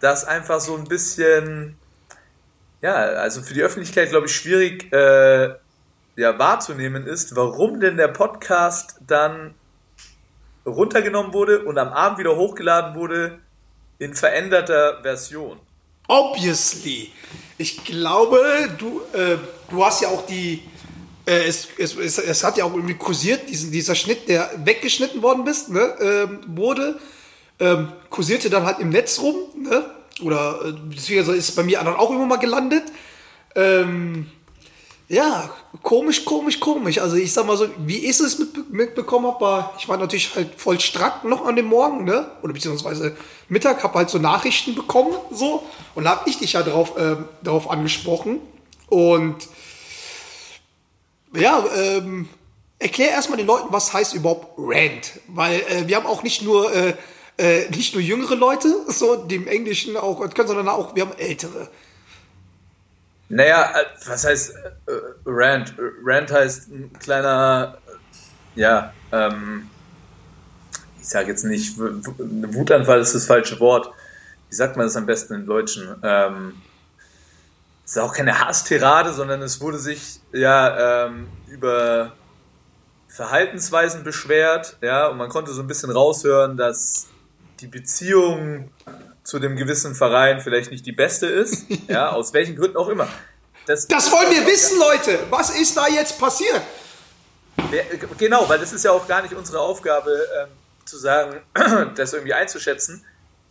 [0.00, 1.76] das einfach so ein bisschen,
[2.82, 5.54] ja, also für die Öffentlichkeit, glaube ich, schwierig äh,
[6.16, 9.54] ja, wahrzunehmen ist, warum denn der Podcast dann
[10.66, 13.38] runtergenommen wurde und am Abend wieder hochgeladen wurde
[13.98, 15.58] in veränderter Version.
[16.08, 17.12] Obviously.
[17.58, 18.40] Ich glaube,
[18.78, 19.36] du, äh,
[19.70, 20.62] du hast ja auch die.
[21.26, 25.22] Äh, es, es, es, es hat ja auch irgendwie kursiert, diesen, dieser Schnitt, der weggeschnitten
[25.22, 26.98] worden bist, ne, ähm, wurde,
[27.60, 29.84] ähm, kursierte dann halt im Netz rum, ne?
[30.22, 32.84] Oder äh, ist bei mir dann auch immer mal gelandet.
[33.54, 34.26] Ähm,
[35.12, 35.50] ja,
[35.82, 36.96] komisch, komisch, komisch.
[36.98, 40.58] Also ich sag mal so, wie ich es mit, mitbekommen habe, ich war natürlich halt
[40.58, 42.30] voll strack noch an dem Morgen, ne?
[42.42, 43.14] Oder beziehungsweise
[43.50, 45.64] Mittag, habe halt so Nachrichten bekommen, so.
[45.94, 48.40] Und da hab ich dich ja drauf, ähm, darauf angesprochen.
[48.88, 49.36] Und
[51.34, 52.30] ja, ähm,
[52.78, 55.20] erklär erstmal den Leuten, was heißt überhaupt Rant.
[55.28, 56.94] Weil äh, wir haben auch nicht nur, äh,
[57.36, 61.18] äh, nicht nur jüngere Leute, so, die im Englischen auch können, sondern auch, wir haben
[61.18, 61.68] ältere.
[63.32, 64.92] Naja, äh, was heißt äh,
[65.24, 65.74] Rant?
[66.04, 69.70] Rant heißt ein kleiner, äh, ja, ähm,
[71.00, 73.90] ich sage jetzt nicht, Wutanfall ist das falsche Wort.
[74.50, 75.96] Wie sagt man das am besten im Deutschen?
[76.02, 76.60] Ähm,
[77.86, 82.12] es ist auch keine Hasstirade, sondern es wurde sich ja ähm, über
[83.08, 87.06] Verhaltensweisen beschwert, ja, und man konnte so ein bisschen raushören, dass
[87.60, 88.70] die Beziehung
[89.24, 93.08] zu dem gewissen Verein vielleicht nicht die beste ist, ja, aus welchen Gründen auch immer.
[93.66, 95.20] Das, Das wollen wir wissen, Leute.
[95.30, 96.62] Was ist da jetzt passiert?
[98.18, 100.10] Genau, weil das ist ja auch gar nicht unsere Aufgabe,
[100.42, 100.48] ähm,
[100.84, 101.40] zu sagen,
[101.94, 103.04] das irgendwie einzuschätzen.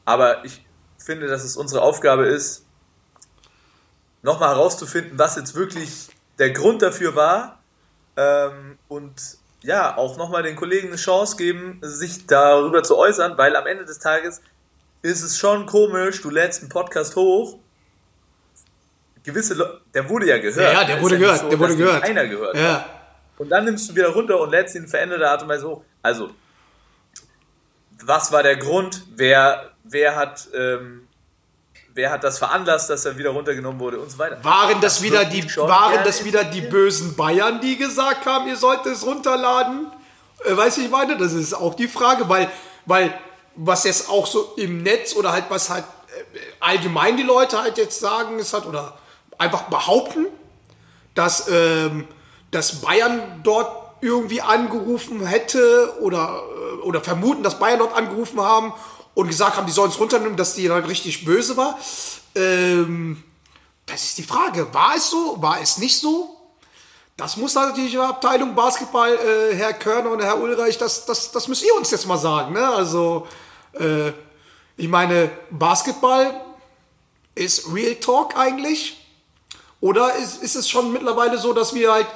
[0.04, 0.66] Aber ich
[0.98, 2.66] finde, dass es unsere Aufgabe ist,
[4.22, 7.60] nochmal herauszufinden, was jetzt wirklich der Grund dafür war.
[8.18, 9.14] Ähm, und
[9.64, 13.86] ja, auch nochmal den Kollegen eine Chance geben, sich darüber zu äußern, weil am Ende
[13.86, 14.42] des Tages
[15.02, 17.58] ist es schon komisch, du lädst einen Podcast hoch.
[19.24, 20.74] Gewisse Le der wurde ja gehört.
[20.74, 22.04] Ja, ja, der wurde ja gehört, nicht der wurde gehört.
[22.04, 22.56] Keiner gehört.
[22.56, 22.64] hat.
[22.64, 22.86] Ja.
[23.38, 25.84] Und dann nimmst du wieder runter und lädst ihn in veränderter Art und Weise hoch.
[26.02, 26.32] Also,
[28.04, 29.04] was war der Grund?
[29.16, 31.08] Wer, wer hat ähm,
[31.94, 34.44] wer hat das veranlasst, dass er wieder runtergenommen wurde und so weiter.
[34.44, 38.58] Waren das wieder wird die, waren das wieder die bösen Bayern, die gesagt haben, ihr
[38.58, 39.88] sollt es runterladen?
[40.46, 42.50] Äh, weißt du, ich meine, das ist auch die Frage, weil,
[42.86, 43.14] weil
[43.56, 47.78] was jetzt auch so im Netz oder halt was halt äh, allgemein die Leute halt
[47.78, 48.98] jetzt sagen, ist halt oder
[49.38, 50.28] einfach behaupten,
[51.16, 52.08] dass, ähm,
[52.52, 58.74] dass Bayern dort irgendwie angerufen hätte oder, äh, oder vermuten, dass Bayern dort angerufen haben
[59.14, 61.78] und gesagt haben, die sollen es runternehmen, dass die dann richtig böse war.
[62.36, 63.24] Ähm,
[63.86, 64.74] das ist die Frage.
[64.74, 65.42] War es so?
[65.42, 66.41] War es nicht so?
[67.18, 71.32] Das muss natürlich in der Abteilung Basketball, äh, Herr Körner und Herr Ulreich, das, das,
[71.32, 72.54] das müsst ihr uns jetzt mal sagen.
[72.54, 72.68] Ne?
[72.68, 73.28] Also,
[73.74, 74.10] äh,
[74.78, 76.42] ich meine, Basketball
[77.36, 78.98] ist Real Talk eigentlich.
[79.80, 82.08] Oder ist, ist es schon mittlerweile so, dass wir halt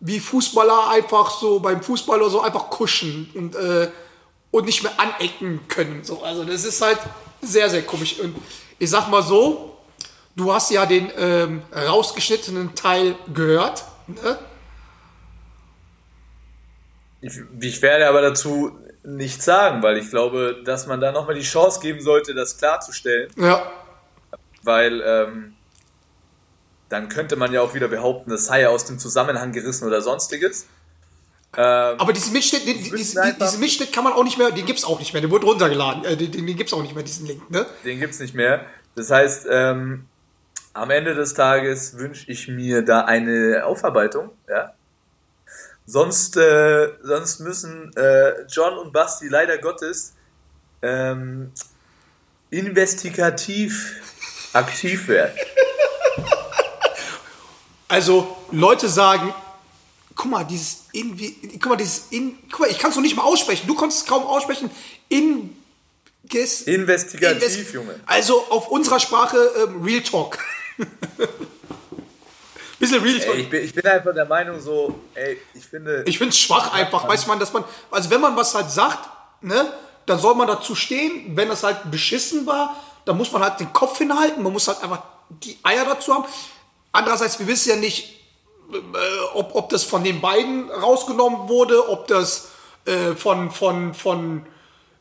[0.00, 3.90] wie Fußballer einfach so beim Fußball oder so einfach kuschen und, äh,
[4.50, 6.04] und nicht mehr anecken können.
[6.04, 6.98] So, also das ist halt
[7.40, 8.20] sehr, sehr komisch.
[8.20, 8.36] Und
[8.78, 9.76] ich sag mal so,
[10.36, 13.84] du hast ja den ähm, rausgeschnittenen Teil gehört.
[14.06, 14.38] Ne?
[17.20, 21.42] Ich, ich werde aber dazu nichts sagen, weil ich glaube, dass man da nochmal die
[21.42, 23.70] Chance geben sollte, das klarzustellen, Ja.
[24.62, 25.54] weil ähm,
[26.90, 30.00] dann könnte man ja auch wieder behaupten, das sei ja aus dem Zusammenhang gerissen oder
[30.02, 30.66] sonstiges.
[31.56, 34.66] Ähm, Aber diesen Mitschnitt, den, müssen diesen, diesen Mitschnitt kann man auch nicht mehr, den
[34.66, 36.04] gibt's auch nicht mehr, der wurde runtergeladen.
[36.04, 37.48] Äh, den den, den gibt's auch nicht mehr, diesen Link.
[37.50, 37.64] Ne?
[37.84, 38.66] den gibt's nicht mehr.
[38.96, 40.06] Das heißt, ähm,
[40.74, 44.30] am Ende des Tages wünsche ich mir da eine Aufarbeitung.
[44.48, 44.74] Ja?
[45.86, 50.14] Sonst, äh, sonst müssen äh, John und Basti leider Gottes
[50.82, 51.52] ähm,
[52.50, 54.00] investigativ
[54.52, 55.34] aktiv werden.
[57.88, 59.32] Also Leute sagen,
[60.14, 63.16] guck mal, dieses irgendwie, guck mal, dieses in, guck mal, ich kann es noch nicht
[63.16, 63.66] mal aussprechen.
[63.66, 64.70] Du konntest es kaum aussprechen.
[65.08, 65.56] In
[66.66, 68.00] Investigativ, Invest- Junge.
[68.06, 70.38] Also auf unserer Sprache ähm, Real Talk.
[72.78, 73.16] Bisschen Real.
[73.16, 76.38] Ey, ich, bin, ich bin einfach der Meinung so, ey, ich finde, Ich finde es
[76.38, 79.08] schwach einfach, weiß man, dass man, also wenn man was halt sagt,
[79.40, 79.72] ne,
[80.06, 81.36] dann soll man dazu stehen.
[81.36, 84.42] Wenn das halt beschissen war, dann muss man halt den Kopf hinhalten.
[84.42, 86.24] Man muss halt einfach die Eier dazu haben.
[86.92, 88.20] Andererseits, wir wissen ja nicht,
[88.72, 88.76] äh,
[89.34, 92.50] ob, ob das von den beiden rausgenommen wurde, ob das
[92.84, 94.46] äh, von, von, von,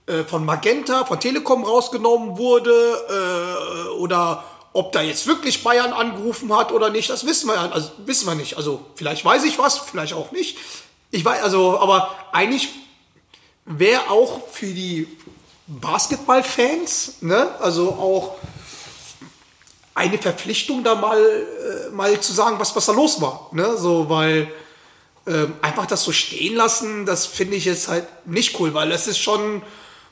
[0.06, 6.56] äh, von Magenta, von Telekom rausgenommen wurde äh, oder ob da jetzt wirklich Bayern angerufen
[6.56, 8.58] hat oder nicht, das wissen wir, also wissen wir nicht.
[8.58, 10.58] Also vielleicht weiß ich was, vielleicht auch nicht.
[11.12, 12.70] Ich weiß, also, aber eigentlich
[13.66, 15.08] wäre auch für die
[15.68, 18.36] Basketballfans, ne, also auch
[19.96, 23.50] eine Verpflichtung, da mal, äh, mal zu sagen, was, was da los war.
[23.52, 23.78] Ne?
[23.78, 24.52] So, weil
[25.28, 29.08] ähm, einfach das so stehen lassen, das finde ich jetzt halt nicht cool, weil es
[29.08, 29.62] ist schon,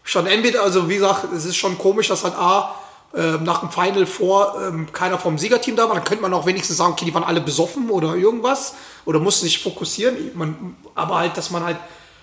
[0.04, 2.76] schon entweder, also wie gesagt, es ist schon komisch, dass halt A,
[3.14, 6.78] nach dem Final vor ähm, keiner vom Siegerteam da war, dann könnte man auch wenigstens
[6.78, 11.36] sagen, okay, die waren alle besoffen oder irgendwas oder mussten sich fokussieren, man, aber halt,
[11.36, 11.78] dass man halt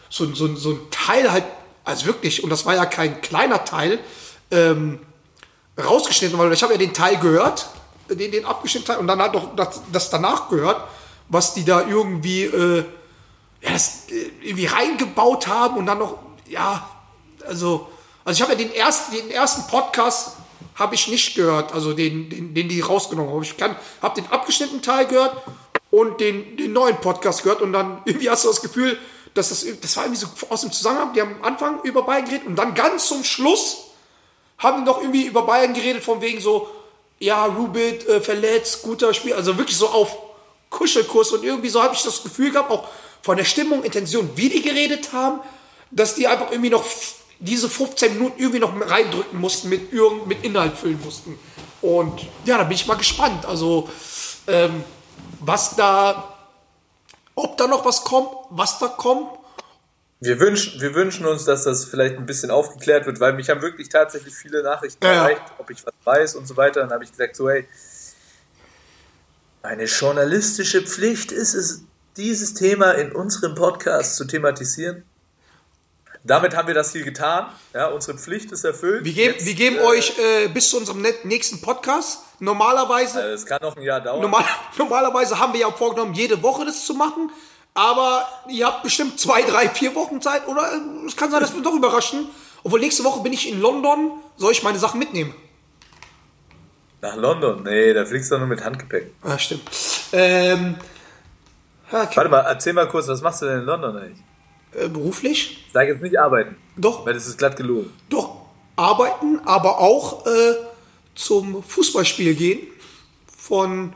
[0.09, 1.44] so, so, so ein Teil halt,
[1.85, 3.98] also wirklich, und das war ja kein kleiner Teil,
[4.51, 5.01] ähm,
[5.79, 7.68] rausgeschnitten, weil ich habe ja den Teil gehört,
[8.09, 10.81] den, den abgeschnittenen Teil, und dann hat doch das, das danach gehört,
[11.29, 12.85] was die da irgendwie, äh,
[13.61, 16.88] ja, das äh, irgendwie reingebaut haben und dann noch, ja,
[17.46, 17.88] also,
[18.24, 20.38] also ich habe ja den ersten, den ersten Podcast
[20.79, 23.43] habe ich nicht gehört, also den, den, den die rausgenommen haben.
[23.43, 23.55] Ich
[24.01, 25.37] habe den abgeschnittenen Teil gehört
[25.91, 28.97] und den, den neuen Podcast gehört und dann irgendwie hast du das Gefühl,
[29.35, 32.25] dass das, das war irgendwie so aus dem Zusammenhang, die haben am Anfang über Bayern
[32.25, 33.88] geredet und dann ganz zum Schluss
[34.59, 36.69] haben noch irgendwie über Bayern geredet, von wegen so,
[37.19, 40.17] ja, Rubit äh, verletzt, guter Spiel, also wirklich so auf
[40.71, 42.88] Kuschelkurs und irgendwie so habe ich das Gefühl gehabt, auch
[43.23, 45.41] von der Stimmung, Intention, wie die geredet haben,
[45.91, 46.85] dass die einfach irgendwie noch
[47.40, 51.38] diese 15 Minuten irgendwie noch reindrücken mussten, mit, irgend, mit Inhalt füllen mussten.
[51.81, 53.88] Und ja, da bin ich mal gespannt, also
[54.46, 54.83] ähm,
[55.40, 56.37] was da,
[57.35, 59.38] ob da noch was kommt, was da kommt.
[60.20, 63.62] Wir wünschen, wir wünschen uns, dass das vielleicht ein bisschen aufgeklärt wird, weil mich haben
[63.62, 66.81] wirklich tatsächlich viele Nachrichten Ja, erreicht, ob ich was weiß und so weiter.
[66.81, 67.68] Dann habe ich gesagt, so, hey,
[69.62, 71.83] eine journalistische Pflicht ist es,
[72.16, 75.05] dieses Thema in unserem Podcast zu thematisieren.
[76.29, 77.47] Damit haben wir das hier getan.
[77.73, 79.03] Ja, unsere Pflicht ist erfüllt.
[79.03, 82.21] Wir geben, Jetzt, wir geben äh, euch äh, bis zu unserem nächsten Podcast.
[82.38, 84.21] Normalerweise äh, Es kann noch ein Jahr dauern.
[84.21, 84.45] Normal,
[84.79, 87.31] normalerweise haben wir ja vorgenommen, jede Woche das zu machen.
[87.73, 90.47] Aber ihr habt bestimmt zwei, drei, vier Wochen Zeit.
[90.47, 90.71] Oder
[91.07, 92.29] es kann sein, dass wir doch überraschen.
[92.62, 94.12] Obwohl nächste Woche bin ich in London.
[94.37, 95.35] Soll ich meine Sachen mitnehmen?
[97.01, 97.62] Nach London?
[97.62, 99.14] Nee, da fliegst du nur mit Handgepäck.
[99.23, 99.62] Ah, stimmt.
[100.12, 100.77] Ähm,
[101.91, 102.17] ja, okay.
[102.17, 104.28] Warte mal, erzähl mal kurz, was machst du denn in London eigentlich?
[104.72, 105.66] Äh, beruflich?
[105.72, 107.92] Sag jetzt nicht arbeiten, Doch, weil das ist glatt gelogen.
[108.09, 108.37] doch
[108.76, 110.54] arbeiten, aber auch äh,
[111.14, 112.66] zum Fußballspiel gehen
[113.37, 113.92] von,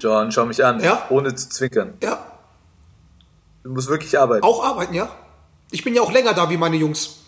[0.00, 1.06] John, schau mich an, Ja?
[1.10, 1.94] ohne zu zwinkern.
[2.02, 2.26] ja,
[3.62, 4.42] Du musst wirklich arbeiten.
[4.44, 5.08] auch arbeiten, ja.
[5.70, 7.18] Ich bin ja auch länger da wie meine Jungs.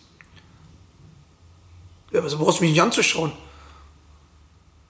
[2.12, 3.32] Ja, also brauchst du mich nicht anzuschauen.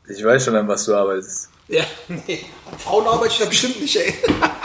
[0.08, 1.50] Ich weiß schon, an was du arbeitest.
[1.68, 2.44] Ja, nee.
[2.70, 4.14] An Frauen arbeite ich da bestimmt nicht, ey.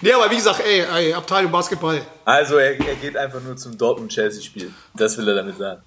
[0.00, 2.00] nee, aber wie gesagt, ey, ey Abteilung Basketball.
[2.24, 4.72] Also er, er geht einfach nur zum Dortmund-Chelsea-Spiel.
[4.94, 5.82] Das will er damit sagen.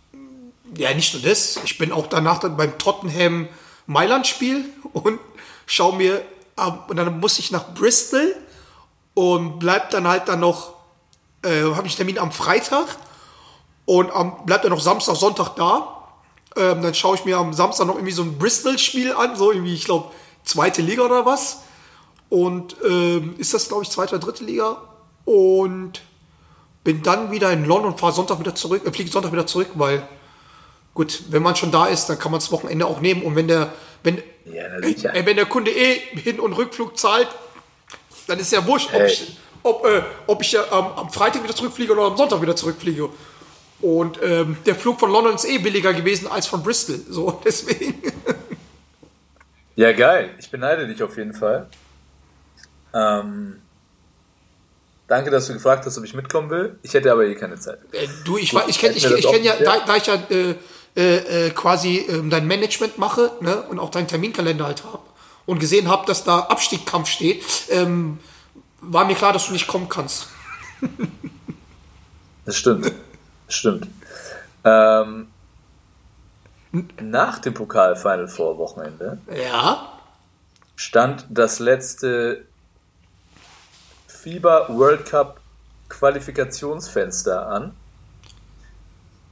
[0.78, 1.60] Ja, nicht nur das.
[1.64, 3.48] Ich bin auch danach dann beim Tottenham
[3.88, 5.20] Mailand-Spiel und
[5.66, 6.22] schau mir,
[6.56, 8.36] ab- und dann muss ich nach Bristol
[9.14, 10.74] und bleib dann halt dann noch,
[11.44, 12.88] äh, habe ich Termin am Freitag
[13.86, 15.98] und am, bleib dann noch Samstag, Sonntag da.
[16.56, 19.74] Ähm, dann schaue ich mir am Samstag noch irgendwie so ein Bristol-Spiel an, so irgendwie,
[19.74, 20.12] ich glaube,
[20.44, 21.62] zweite Liga oder was.
[22.32, 24.78] Und ähm, ist das, glaube ich, zweite oder dritte Liga.
[25.26, 26.02] Und
[26.86, 29.68] bin dann wieder in London und fahre Sonntag wieder zurück, äh, fliege Sonntag wieder zurück,
[29.74, 30.02] weil
[30.94, 33.24] gut, wenn man schon da ist, dann kann man das Wochenende auch nehmen.
[33.24, 37.28] Und wenn der, wenn, Ja, äh, wenn der Kunde eh Hin- und Rückflug zahlt,
[38.28, 39.08] dann ist ja wurscht, ob Ey.
[39.08, 42.56] ich, ob, äh, ob ich ja am, am Freitag wieder zurückfliege oder am Sonntag wieder
[42.56, 43.10] zurückfliege.
[43.82, 47.02] Und ähm, der Flug von London ist eh billiger gewesen als von Bristol.
[47.10, 48.02] So, deswegen.
[49.76, 50.34] Ja, geil.
[50.40, 51.68] Ich beneide dich auf jeden Fall.
[52.94, 53.62] Ähm,
[55.08, 56.78] danke, dass du gefragt hast, ob ich mitkommen will.
[56.82, 57.80] Ich hätte aber eh keine Zeit.
[57.94, 60.16] Äh, du, ich, war- ich kenne ich, ich das kenn ja, da, da ich ja
[60.30, 60.56] äh,
[60.96, 65.00] äh, äh, quasi ähm, dein Management mache ne, und auch deinen Terminkalender halt habe
[65.46, 68.20] und gesehen habe, dass da Abstiegskampf steht, ähm,
[68.82, 70.28] war mir klar, dass du nicht kommen kannst.
[72.44, 72.92] Das stimmt.
[73.46, 73.88] Das stimmt.
[74.64, 75.28] Ähm,
[77.00, 79.92] nach dem Pokal-Final Four Wochenende Ja.
[80.76, 82.46] stand das letzte
[84.22, 85.40] FIBA World Cup
[85.90, 87.74] Qualifikationsfenster an.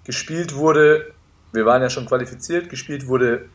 [0.04, 1.14] Gespielt wurde,
[1.52, 3.50] wir waren ja schon qualifiziert, gespielt wurde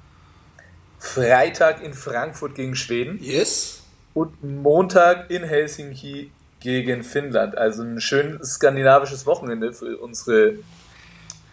[0.99, 3.83] Freitag in Frankfurt gegen Schweden Yes.
[4.15, 7.59] und Montag in Helsinki gegen Finnland.
[7.59, 10.59] Also ein schönes skandinavisches Wochenende für unsere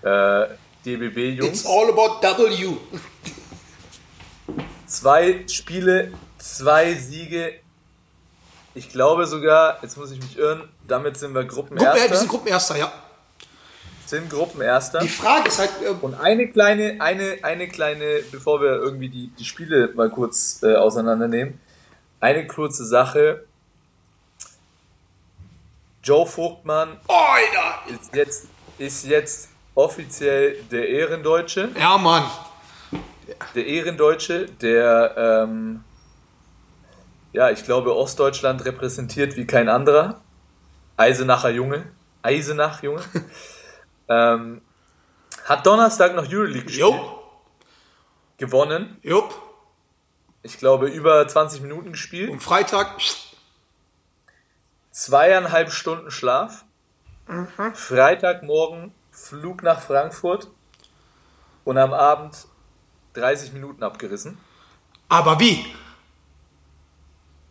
[0.03, 0.47] äh,
[0.85, 1.61] DBB-Jungs.
[1.61, 2.77] It's all about W.
[4.85, 7.53] Zwei Spiele, zwei Siege.
[8.73, 12.09] Ich glaube sogar, jetzt muss ich mich irren, damit sind wir Gruppe, Gruppenerster.
[12.09, 12.91] wir sind Gruppenerster, ja.
[14.05, 14.99] sind Gruppenerster.
[14.99, 19.27] Die Frage ist halt, äh, Und eine kleine, eine, eine kleine, bevor wir irgendwie die,
[19.37, 21.59] die Spiele mal kurz äh, auseinandernehmen,
[22.21, 23.43] eine kurze Sache.
[26.03, 27.93] Joe Vogtmann Alter.
[27.93, 31.69] ist jetzt, ist jetzt offiziell der Ehrendeutsche.
[31.77, 32.23] Ja, Mann.
[33.53, 35.83] Der Ehrendeutsche, der, ähm,
[37.33, 40.21] ja, ich glaube, Ostdeutschland repräsentiert wie kein anderer.
[40.97, 41.91] Eisenacher Junge.
[42.21, 43.01] Eisenach Junge.
[44.09, 44.61] ähm,
[45.45, 46.89] hat Donnerstag noch Euroleague gespielt.
[46.89, 47.19] Jo.
[48.37, 48.97] Gewonnen.
[49.01, 49.33] Jupp.
[50.43, 52.29] Ich glaube, über 20 Minuten gespielt.
[52.29, 52.97] Und Freitag.
[54.91, 56.65] Zweieinhalb Stunden Schlaf.
[57.73, 60.49] Freitagmorgen Flug nach Frankfurt.
[61.63, 62.47] Und am Abend
[63.13, 64.37] 30 Minuten abgerissen.
[65.07, 65.65] Aber wie?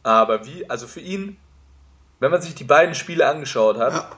[0.03, 1.37] Aber wie, also für ihn,
[2.21, 4.11] wenn man sich die beiden Spiele angeschaut hat, Ja.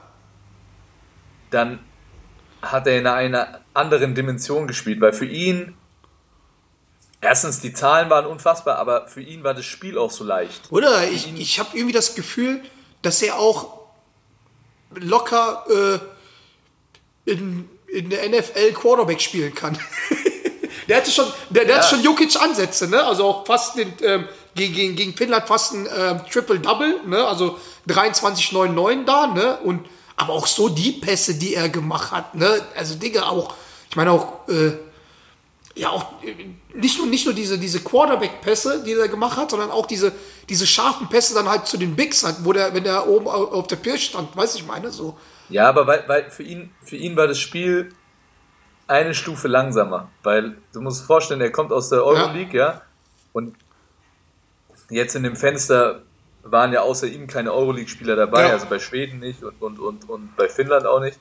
[1.49, 1.79] dann
[2.61, 5.75] hat er in einer anderen Dimension gespielt, weil für ihn,
[7.21, 10.71] erstens, die Zahlen waren unfassbar, aber für ihn war das Spiel auch so leicht.
[10.71, 12.61] Oder ich, ich habe irgendwie das Gefühl,
[13.01, 13.81] dass er auch
[14.95, 15.65] locker
[17.25, 19.77] äh, in, in der NFL Quarterback spielen kann.
[20.87, 21.81] der hatte schon, der, der Ja.
[21.81, 23.03] hat schon Jokic Ansätze, ne?
[23.03, 27.25] Also auch fast den, ähm, gegen, gegen, Finnland fast ein ähm, Triple-Double, ne?
[27.25, 29.57] Also 23-9-9 da, ne?
[29.63, 29.85] Und
[30.15, 32.61] aber auch so die Pässe, die er gemacht hat, ne?
[32.75, 33.53] Also Digga, auch,
[33.89, 34.73] ich meine auch, äh,
[35.75, 36.35] ja auch äh,
[36.75, 40.11] nicht nur nicht nur diese diese Quarterback-Pässe, die er gemacht hat, sondern auch diese
[40.49, 43.51] diese scharfen Pässe dann halt zu den Bigs, halt, wo der wenn der oben au-
[43.51, 45.17] auf der Pirsch stand, weiß ich meine so.
[45.49, 47.89] Ja, aber weil, weil für, ihn, für ihn war das Spiel
[48.87, 52.81] eine Stufe langsamer, weil du musst dir vorstellen, er kommt aus der Euroleague, ja,
[53.33, 53.55] und
[54.93, 56.01] jetzt in dem Fenster
[56.43, 58.53] waren ja außer ihm keine Euroleague-Spieler dabei, Ja.
[58.53, 61.17] also bei Schweden nicht und, und, und, und bei Finnland auch nicht.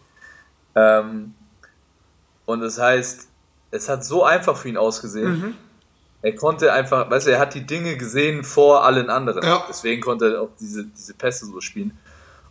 [0.75, 1.35] Ähm,
[2.45, 3.29] und das heißt,
[3.71, 5.57] es hat so einfach für ihn ausgesehen.
[6.23, 9.43] Er konnte einfach, weißt du, er hat die Dinge gesehen vor allen anderen.
[9.45, 9.65] Ja.
[9.69, 11.97] Deswegen konnte er auch diese, diese Pässe so spielen.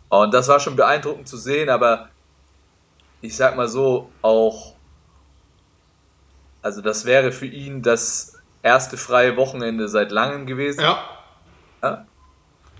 [0.08, 2.08] Und das war schon beeindruckend zu sehen, aber
[3.20, 4.74] ich sag mal so, auch,
[6.60, 10.80] also das wäre für ihn das erste freie Wochenende seit langem gewesen.
[10.80, 11.02] Ja.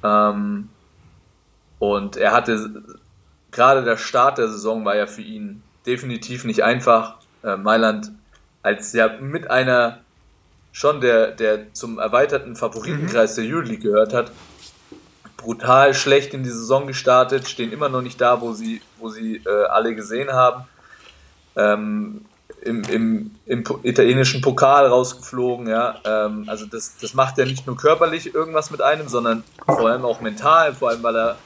[0.03, 0.69] Ähm,
[1.79, 2.83] und er hatte,
[3.51, 7.17] gerade der Start der Saison war ja für ihn definitiv nicht einfach.
[7.43, 8.13] Äh, Mailand
[8.63, 9.99] als ja mit einer
[10.71, 14.31] schon der, der zum erweiterten Favoritenkreis der Euroleague gehört hat,
[15.37, 19.43] brutal schlecht in die Saison gestartet, stehen immer noch nicht da, wo sie, wo sie
[19.45, 20.65] äh, alle gesehen haben.
[21.57, 22.25] Ähm,
[22.65, 25.97] im, im, im italienischen Pokal rausgeflogen, ja.
[26.05, 30.05] Ähm, also das, das macht ja nicht nur körperlich irgendwas mit einem, sondern vor allem
[30.05, 31.37] auch mental, vor allem weil er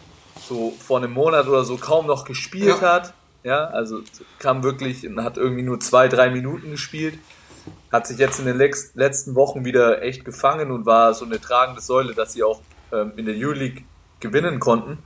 [0.40, 2.94] so vor einem Monat oder so kaum noch gespielt Ja.
[2.94, 3.14] hat.
[3.42, 4.00] Ja, also
[4.40, 7.18] kam wirklich und hat irgendwie nur zwei, drei Minuten gespielt.
[7.92, 11.80] Hat sich jetzt in den letzten Wochen wieder echt gefangen und war so eine tragende
[11.80, 12.60] Säule, dass sie auch
[12.92, 13.84] ähm, in der Euroleague
[14.18, 14.98] gewinnen konnten.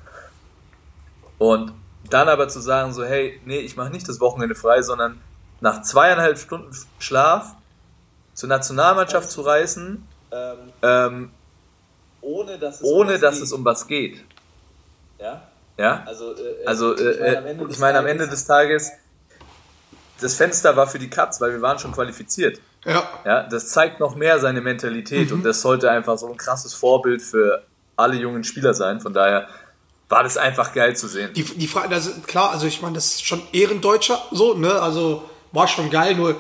[1.38, 1.72] Und
[2.08, 5.20] dann aber zu sagen, so, hey, nee, ich mache nicht das Wochenende frei, sondern
[5.60, 7.54] nach zweieinhalb Stunden Schlaf
[8.34, 10.06] zur Nationalmannschaft zu reisen,
[10.82, 11.30] ähm,
[12.22, 13.58] ohne dass es, ohne um dass was es geht.
[13.58, 14.24] um was geht.
[15.18, 15.42] ja?
[15.76, 16.02] Ja?
[16.06, 18.46] Also, äh, Also, ich meine, am äh, Ende ich des meine, am Tages- Ende des
[18.46, 18.90] Tages,
[20.20, 22.60] das Fenster war für die Katz, weil wir waren schon qualifiziert.
[22.84, 23.02] Ja.
[23.24, 27.20] Ja, das zeigt noch mehr seine Mentalität und das sollte einfach so ein krasses Vorbild
[27.22, 27.62] für
[27.96, 29.00] alle jungen Spieler sein.
[29.00, 29.48] Von daher
[30.08, 31.32] war das einfach geil zu sehen.
[31.34, 34.80] Die, die Frage, also klar, also ich meine, das ist schon Ehrendeutscher, so, ne?
[34.80, 35.22] Also
[35.52, 36.36] war schon geil, nur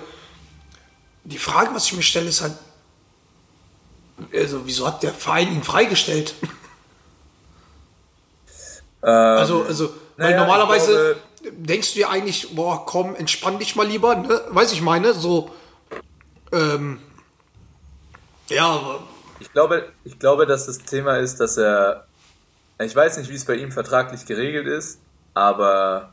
[1.24, 2.54] die Frage, was ich mir stelle, ist halt,
[4.34, 6.34] also wieso hat der Verein ihn freigestellt?
[9.00, 14.14] also, also, weil ich normalerweise denkst du dir eigentlich, boah, komm, entspann dich mal lieber,
[14.14, 14.42] ne?
[14.50, 15.50] Weiß ich meine, so,
[16.52, 17.00] ähm,
[18.48, 19.02] ja, aber
[19.38, 22.06] Ich glaube, ich glaube, dass das Thema ist, dass er,
[22.78, 24.98] ich weiß nicht, wie es bei ihm vertraglich geregelt ist,
[25.34, 26.12] aber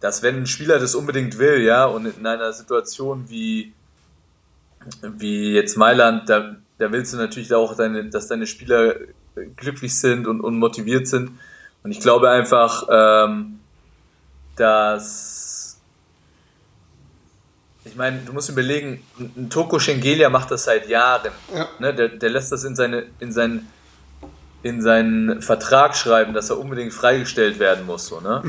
[0.00, 3.72] dass wenn ein Spieler das unbedingt will, ja, und in einer Situation wie,
[5.02, 8.94] wie jetzt Mailand, da, da willst du natürlich auch, deine, dass deine Spieler
[9.56, 11.30] glücklich sind und, und motiviert sind.
[11.82, 13.60] Und ich glaube einfach, ähm,
[14.56, 15.46] dass
[17.84, 21.30] ich meine, du musst überlegen, ein Toko Schengelia macht das seit Jahren.
[21.54, 21.68] Ja.
[21.78, 23.68] Ne, der, der lässt das in, seine, in, seinen,
[24.62, 28.06] in seinen Vertrag schreiben, dass er unbedingt freigestellt werden muss.
[28.06, 28.42] So, ne?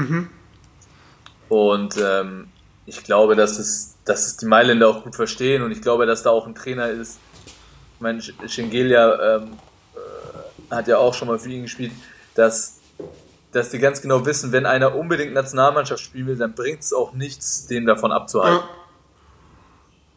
[1.49, 2.49] Und ähm,
[2.85, 6.23] ich glaube, dass es, dass es die Mailänder auch gut verstehen und ich glaube, dass
[6.23, 7.17] da auch ein Trainer ist.
[7.95, 9.53] Ich meine, Sch- Schengelia ähm,
[9.95, 11.91] äh, hat ja auch schon mal für ihn gespielt,
[12.35, 12.77] dass,
[13.51, 17.13] dass die ganz genau wissen, wenn einer unbedingt Nationalmannschaft spielen will, dann bringt es auch
[17.13, 18.67] nichts, den davon abzuhalten.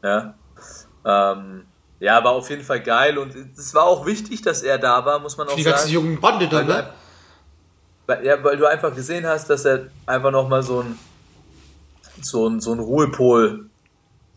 [0.02, 0.34] ja,
[1.04, 1.32] Ja.
[1.32, 1.64] Ähm,
[1.98, 5.18] ja, war auf jeden Fall geil und es war auch wichtig, dass er da war,
[5.18, 5.92] muss man auch die ganze sagen.
[5.94, 6.90] jungen Bande da, ne?
[8.06, 10.98] weil, ja, weil du einfach gesehen hast, dass er einfach nochmal so ein,
[12.22, 13.66] so ein, so ein Ruhepol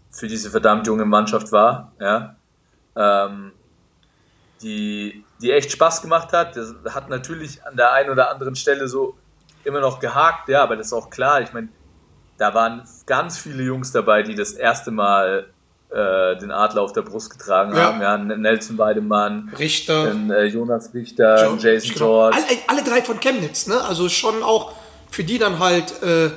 [0.10, 2.36] für diese verdammt junge Mannschaft war, ja.
[2.96, 3.52] Ähm,
[4.62, 6.56] die, die echt Spaß gemacht hat.
[6.56, 9.16] Das hat natürlich an der einen oder anderen Stelle so
[9.64, 11.42] immer noch gehakt, ja, aber das ist auch klar.
[11.42, 11.70] Ich meine,
[12.38, 15.48] da waren ganz viele Jungs dabei, die das erste Mal
[15.90, 17.84] äh, den Adler auf der Brust getragen Ja.
[17.94, 18.02] haben.
[18.02, 20.10] Ja, Nelson Weidemann, Richter.
[20.12, 22.06] ein, äh, Jonas Richter, ein Jason genau.
[22.06, 22.38] George.
[22.38, 23.80] Alle, alle drei von Chemnitz, ne?
[23.82, 24.74] Also schon auch
[25.12, 26.32] für die dann halt äh,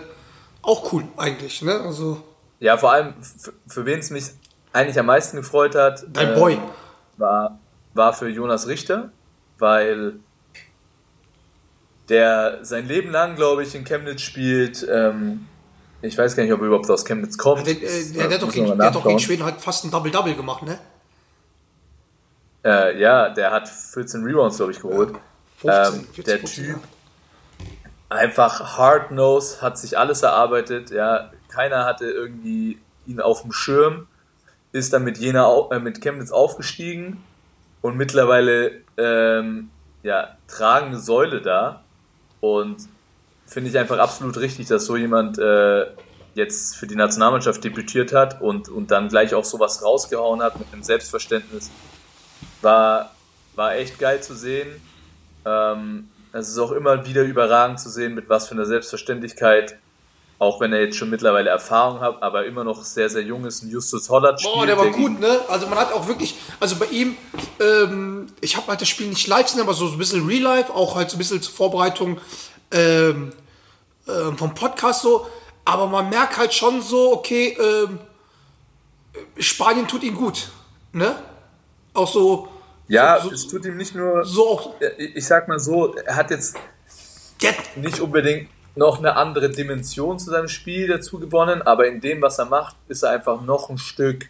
[0.66, 1.80] auch cool eigentlich, ne?
[1.80, 2.22] Also
[2.60, 4.24] Ja, vor allem, für, für wen es mich
[4.72, 6.58] eigentlich am meisten gefreut hat, dein ähm, Boy.
[7.16, 7.58] war,
[7.94, 9.10] war für Jonas Richter,
[9.58, 10.14] weil
[12.08, 14.86] der sein Leben lang, glaube ich, in Chemnitz spielt.
[14.88, 15.46] Ähm,
[16.02, 17.66] ich weiß gar nicht, ob er überhaupt aus Chemnitz kommt.
[17.66, 19.18] Der, äh, der, der, hat müssen gegen, der hat doch gegen.
[19.18, 20.78] Schweden halt fast ein Double-Double gemacht, ne?
[22.64, 25.14] Äh, ja, der hat 14 Rebounds, glaube ich, geholt.
[25.58, 26.95] 15, ähm, 40 der Prozent, Typ
[28.08, 30.90] einfach hard nose, hat sich alles erarbeitet.
[30.90, 34.06] Ja, keiner hatte irgendwie ihn auf dem Schirm,
[34.72, 37.22] ist dann mit Jena, äh, mit Chemnitz aufgestiegen
[37.82, 39.70] und mittlerweile ähm,
[40.02, 41.82] ja tragende Säule da.
[42.40, 42.88] Und
[43.44, 45.86] finde ich einfach absolut richtig, dass so jemand äh,
[46.34, 50.72] jetzt für die Nationalmannschaft debütiert hat und, und dann gleich auch sowas rausgehauen hat mit
[50.72, 51.70] einem Selbstverständnis.
[52.60, 53.12] War,
[53.54, 54.68] war echt geil zu sehen.
[55.44, 59.76] Ähm, es ist auch immer wieder überragend zu sehen, mit was für einer Selbstverständlichkeit,
[60.38, 63.62] auch wenn er jetzt schon mittlerweile Erfahrung hat, aber immer noch sehr, sehr jung ist,
[63.62, 64.54] ein Justus Hollert spielt.
[64.54, 65.40] Boah, der war gegen- gut, ne?
[65.48, 67.16] Also man hat auch wirklich, also bei ihm,
[67.58, 70.72] ähm, ich habe halt das Spiel nicht live gesehen, aber so ein bisschen Real Life,
[70.74, 72.20] auch halt so ein bisschen zur Vorbereitung
[72.70, 73.32] ähm,
[74.08, 75.26] ähm, vom Podcast so.
[75.64, 77.98] Aber man merkt halt schon so, okay, ähm,
[79.38, 80.48] Spanien tut ihm gut,
[80.92, 81.16] ne?
[81.94, 82.48] Auch so,
[82.88, 86.16] Ja, so, es so, tut ihm nicht nur, so auch, ich sag mal so, er
[86.16, 86.56] hat jetzt
[87.76, 92.38] nicht unbedingt noch eine andere Dimension zu seinem Spiel dazu gewonnen, aber in dem, was
[92.38, 94.28] er macht, ist er einfach noch ein Stück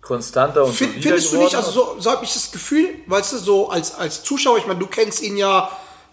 [0.00, 1.56] konstanter und Find, findest du nicht, geworden.
[1.56, 4.80] also so, so habe ich das Gefühl, weißt du, so als, als Zuschauer, ich meine,
[4.80, 5.70] du kennst ihn ja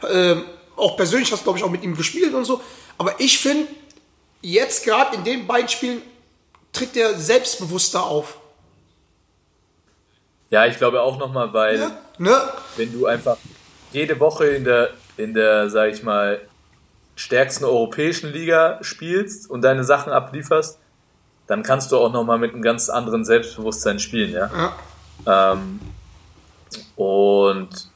[0.07, 0.45] ähm,
[0.75, 2.61] auch persönlich, hast glaube ich auch mit ihm gespielt und so,
[2.97, 3.67] aber ich finde,
[4.41, 6.01] jetzt gerade in den beiden Spielen
[6.71, 8.38] tritt der selbstbewusster auf.
[10.49, 11.91] Ja, ich glaube auch nochmal, weil Ne?
[12.17, 12.35] Ne?
[12.75, 13.37] wenn du einfach
[13.91, 16.41] jede Woche in der, in der, sag ich mal,
[17.15, 20.79] stärksten europäischen Liga spielst und deine Sachen ablieferst,
[21.47, 24.73] dann kannst du auch nochmal mit einem ganz anderen Selbstbewusstsein spielen, ja.
[25.25, 25.79] Ähm,
[26.95, 27.89] und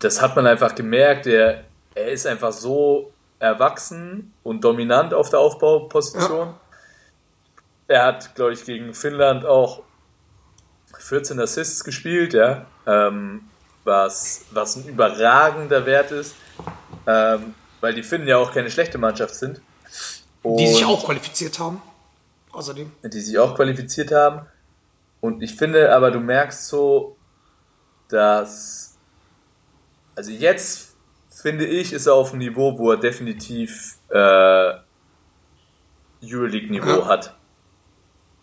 [0.00, 1.64] das hat man einfach gemerkt, er,
[1.94, 6.54] er ist einfach so erwachsen und dominant auf der Aufbauposition.
[7.86, 9.82] Er hat, glaube ich, gegen Finnland auch
[11.08, 13.48] 14 Assists gespielt, ja, ähm,
[13.84, 16.34] was, was ein überragender Wert ist,
[17.06, 19.60] ähm, weil die Finnen ja auch keine schlechte Mannschaft sind.
[20.44, 21.80] Die sich Und- auch qualifiziert haben.
[22.52, 22.90] Außerdem.
[23.04, 24.46] die sich auch qualifiziert haben.
[25.20, 27.16] Und ich finde aber, du merkst so,
[28.08, 28.96] dass,
[30.16, 30.96] also jetzt
[31.28, 34.72] finde ich, ist er auf einem Niveau, wo er definitiv äh,
[36.24, 37.06] Euroleague-Niveau Ja.
[37.06, 37.34] hat.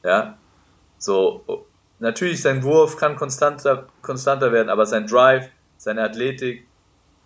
[0.03, 0.37] Ja,
[0.97, 1.65] so,
[2.05, 6.65] natürlich sein Wurf kann konstanter, konstanter werden, aber sein Drive, seine Athletik,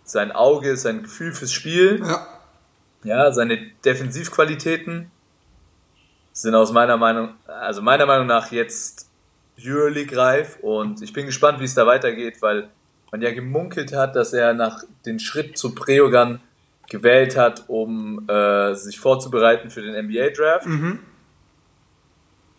[0.04, 2.26] sein Auge, sein Gefühl fürs Spiel, Ja.
[3.04, 5.10] ja, seine Defensivqualitäten
[6.32, 9.08] sind aus meiner Meinung, also meiner Meinung nach jetzt
[9.62, 12.70] Euroleague reif und ich bin gespannt, wie es da weitergeht, weil
[13.12, 16.40] man ja gemunkelt hat, dass er nach den Schritt zu Preogan
[16.88, 20.66] gewählt hat, um äh, sich vorzubereiten für den NBA Draft.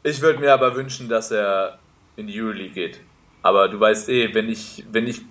[0.04, 1.80] Ich würde mir aber wünschen, dass er
[2.16, 3.00] in die Euroleague geht.
[3.42, 5.22] Aber du weißt eh, wenn ich, wenn ich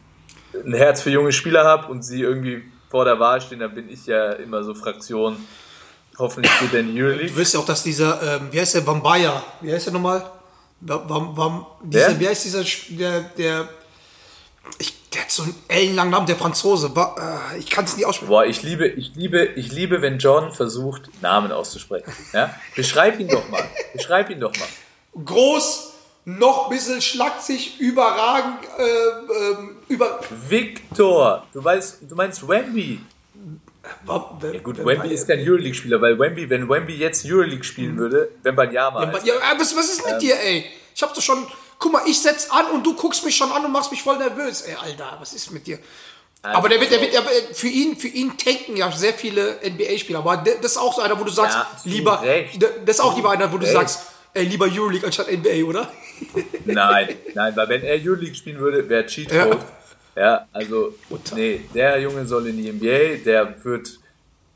[0.55, 3.89] ein Herz für junge Spieler habe und sie irgendwie vor der Wahl stehen, dann bin
[3.89, 5.37] ich ja immer so Fraktion.
[6.19, 7.31] Hoffentlich geht er in die Euroleague.
[7.31, 10.29] Du weißt ja auch, dass dieser, ähm, wie heißt der, Bambaya, wie heißt der nochmal?
[10.81, 12.21] Bam, Bam, dieser, Wer?
[12.21, 13.69] wie heißt dieser, der, der,
[14.79, 18.31] ich, der hat so einen ellenlangen Namen, der Franzose, äh, ich kann es nicht aussprechen.
[18.31, 22.13] Boah, ich liebe, ich liebe, ich liebe, wenn John versucht, Namen auszusprechen.
[22.33, 22.55] Ja?
[22.75, 23.63] Beschreib ihn doch mal.
[23.93, 24.69] Beschreib ihn doch mal.
[25.25, 25.93] Groß,
[26.25, 28.83] noch ein bisschen schlachsig, überragend, äh,
[29.53, 33.01] ähm, über, Victor, du weißt, du meinst Wemby.
[34.07, 39.07] Ja gut, Wemby ist kein Euroleague-Spieler, weil Wemby, wenn Wemby jetzt Euroleague spielen würde, Wembanyama
[39.07, 39.27] heißt.
[39.27, 40.67] Ja, äh, was, was ist mit dir, ey?
[40.95, 41.47] Ich hab doch schon,
[41.79, 44.19] guck mal, ich setz an und du guckst mich schon an und machst mich voll
[44.19, 45.79] nervös, ey, Alter, was ist mit dir?
[46.43, 49.59] aber der wird, der wird, der, wird- für ihn, für ihn tanken ja sehr viele
[49.63, 52.63] NBA-Spieler, aber das ist auch so einer, wo du sagst, Ja, lieber, Recht.
[52.63, 53.75] das ist auch lieber einer, wo du Recht.
[53.75, 54.01] sagst,
[54.35, 55.91] ey, lieber Euroleague anstatt NBA, oder?
[56.65, 59.59] Nein, nein, weil wenn er Euroleague spielen würde, wäre Cheat Code.
[60.17, 60.47] Ja.
[60.53, 60.95] also,
[61.35, 63.99] nee, der Junge soll in die NBA, der wird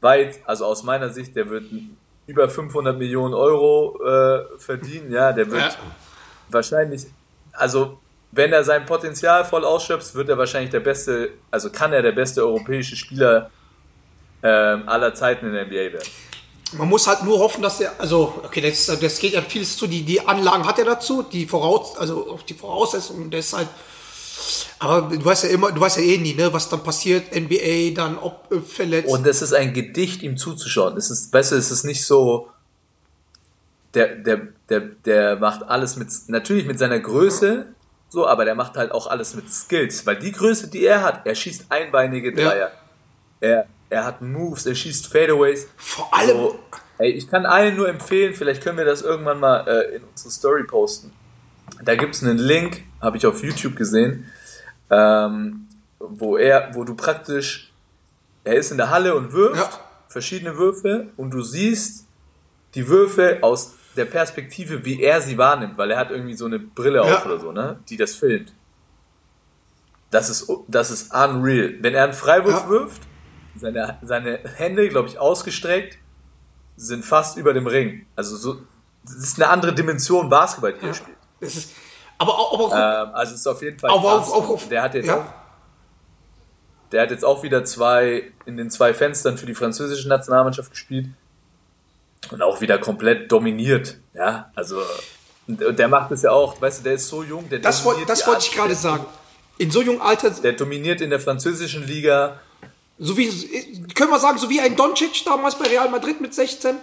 [0.01, 1.65] weit, also aus meiner Sicht, der wird
[2.27, 5.77] über 500 Millionen Euro äh, verdienen, ja, der wird Ja.
[6.51, 7.07] wahrscheinlich,
[7.53, 7.99] also
[8.33, 12.13] wenn er sein Potenzial voll ausschöpft, wird er wahrscheinlich der beste, also kann er der
[12.13, 13.51] beste europäische Spieler
[14.43, 16.09] ähm, aller Zeiten in der NBA werden.
[16.79, 19.87] Man muss halt nur hoffen, dass er, also, okay, das, das geht ja vieles zu,
[19.87, 23.69] die, die Anlagen hat er dazu, die Voraus, also die Voraussetzungen, das ist halt,
[24.79, 27.95] aber du weißt ja immer, du weißt ja eh nie, ne, was dann passiert, NBA,
[27.95, 29.09] dann ob äh, verletzt.
[29.09, 30.97] Und es ist ein Gedicht, ihm zuzuschauen.
[30.97, 32.49] Es ist, weißt du, es ist nicht so,
[33.95, 37.67] der, der, der, der macht alles mit, natürlich mit seiner Größe,
[38.09, 41.27] so, aber der macht halt auch alles mit Skills, weil die Größe, die er hat,
[41.27, 42.49] er schießt einbeinige Ja.
[42.49, 42.71] Dreier.
[43.41, 45.69] Er, er hat Moves, er schießt Fadeaways.
[45.77, 46.59] Vor allem, So,
[46.99, 50.31] ey, ich kann allen nur empfehlen, vielleicht können wir das irgendwann mal äh, in unsere
[50.31, 51.13] Story posten.
[51.83, 54.31] Da gibt es einen Link, habe ich auf YouTube gesehen,
[54.91, 55.69] ähm,
[55.99, 57.73] wo er, wo du praktisch,
[58.45, 59.81] er ist in der Halle und wirft Ja.
[60.09, 62.07] verschiedene Würfe und du siehst
[62.75, 66.59] die Würfe aus der Perspektive, wie er sie wahrnimmt, weil er hat irgendwie so eine
[66.59, 67.03] Brille Ja.
[67.19, 68.53] auf oder so, ne, die das filmt.
[70.11, 71.75] Das ist, das ist unreal.
[71.81, 72.69] Wenn er einen Freiwurf Ja.
[72.69, 73.03] wirft,
[73.57, 75.99] seine, seine Hände, glaube ich, ausgestreckt,
[76.77, 78.07] sind fast über dem Ring.
[78.17, 78.57] Also so,
[79.05, 81.17] das ist eine andere Dimension Basketball, die er spielt.
[81.41, 81.73] das ist,
[82.19, 84.69] aber auch, aber auch, Ähm, also es ist auf jeden Fall aber auch, auch, auch
[84.69, 85.19] der hat jetzt ja.
[85.19, 85.25] auch,
[86.93, 91.09] der hat jetzt auch wieder zwei in den zwei Fenstern für die französische Nationalmannschaft gespielt
[92.31, 93.99] und auch wieder komplett dominiert.
[94.15, 94.81] Ja, also
[95.47, 96.61] und der macht es ja auch.
[96.61, 97.49] Weißt du, der ist so jung.
[97.51, 99.05] Der Das, wollte- das wollte ich gerade sagen.
[99.59, 102.41] In so jungem Alter, Der dominiert in der französischen Liga.
[102.99, 103.29] So wie,
[103.95, 106.77] können wir sagen, so wie ein Doncic damals bei Real Madrid mit 16.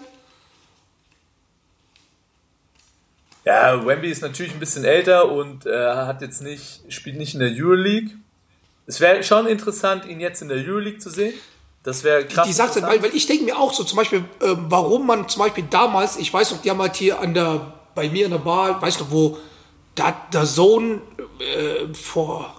[3.45, 7.39] Ja, Wemby ist natürlich ein bisschen älter und äh, hat jetzt nicht, spielt nicht in
[7.39, 8.12] der Euroleague.
[8.86, 11.34] Es wäre schon interessant, ihn jetzt in der Euroleague zu sehen.
[11.84, 12.45] Das wäre krass.
[12.45, 12.86] Die interessant.
[12.86, 16.18] weil, weil ich denke mir auch so, zum Beispiel, äh, warum man zum Beispiel damals,
[16.18, 19.01] ich weiß noch, die haben halt hier an der, bei mir in der Bar, weißt
[19.01, 19.38] du, wo
[19.95, 21.01] da der Sohn
[21.39, 22.53] äh, vor,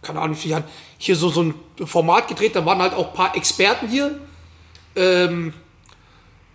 [0.00, 0.64] keine Ahnung wie vielen Jahren,
[0.98, 4.18] hier so, so ein Format gedreht, da waren halt auch ein paar Experten hier.
[4.94, 5.52] Ähm,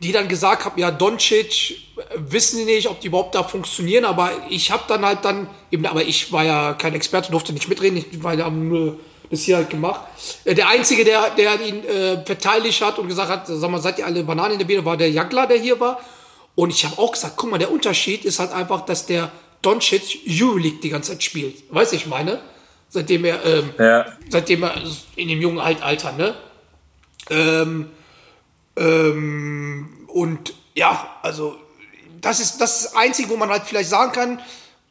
[0.02, 1.78] die dann gesagt haben, ja, Doncic,
[2.16, 5.86] wissen die nicht, ob die überhaupt da funktionieren, aber ich habe dann halt dann, eben,
[5.86, 8.98] aber ich war ja kein Experte, durfte nicht mitreden, ich war ja nur
[9.30, 10.02] das hier halt gemacht.
[10.44, 14.00] Äh, Der Einzige, der, der ihn äh, verteidigt hat und gesagt hat, sag mal, seid
[14.00, 16.00] ihr alle Bananen in der Birne, war der Jagler, der hier war.
[16.56, 19.32] Und ich habe auch gesagt, guck mal, der Unterschied ist halt einfach, dass der
[19.62, 21.64] Doncic Euroleague die ganze Zeit spielt.
[21.70, 22.42] Weißt du, ich meine?
[22.94, 24.06] Seitdem er, ähm, Ja.
[24.30, 24.76] seitdem er
[25.16, 26.36] in dem jungen Alt- Alter, ne?
[27.30, 27.90] Ähm,
[28.76, 31.56] ähm, und ja, also
[32.20, 34.40] das ist das, ist das Einzige, wo man halt vielleicht sagen kann,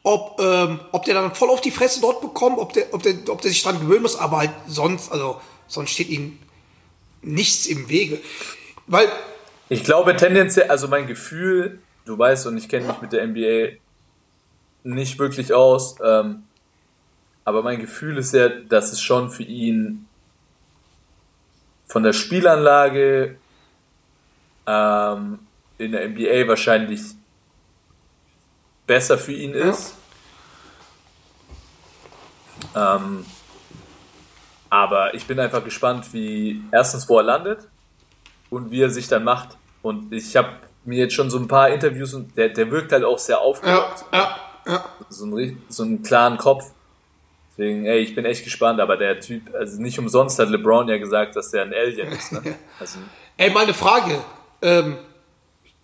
[0.03, 3.13] ob, ähm, ob der dann voll auf die Fresse dort bekommt, ob der, ob der,
[3.29, 6.39] ob der sich dran gewöhnen muss, aber halt sonst, also sonst steht ihm
[7.21, 8.19] nichts im Wege.
[8.87, 9.07] Weil,
[9.69, 13.77] Ich glaube tendenziell, also mein Gefühl, du weißt und ich kenne mich mit der NBA
[14.83, 16.43] nicht wirklich aus, ähm,
[17.43, 20.07] aber mein Gefühl ist ja, dass es schon für ihn
[21.85, 23.37] von der Spielanlage
[24.65, 25.39] ähm,
[25.77, 27.01] in der NBA wahrscheinlich
[28.85, 29.95] besser für ihn ist.
[32.75, 33.25] Ähm,
[34.69, 37.67] aber ich bin einfach gespannt, wie erstens wo er landet
[38.49, 39.57] und wie er sich dann macht.
[39.81, 40.49] Und ich habe
[40.85, 43.41] mir jetzt schon so ein paar Interviews und der, der wirkt halt auch sehr ja,
[43.41, 44.35] aufgeregt, ja,
[44.65, 44.85] ja.
[45.09, 46.71] so, einen, so einen klaren Kopf.
[47.51, 50.97] Deswegen, ey, ich bin echt gespannt, aber der Typ, also nicht umsonst hat LeBron ja
[50.97, 52.31] gesagt, dass der ein Alien ist.
[52.31, 52.41] Ne?
[52.79, 52.99] Also,
[53.37, 54.23] Ey, mal eine Frage.
[54.61, 54.97] Ähm,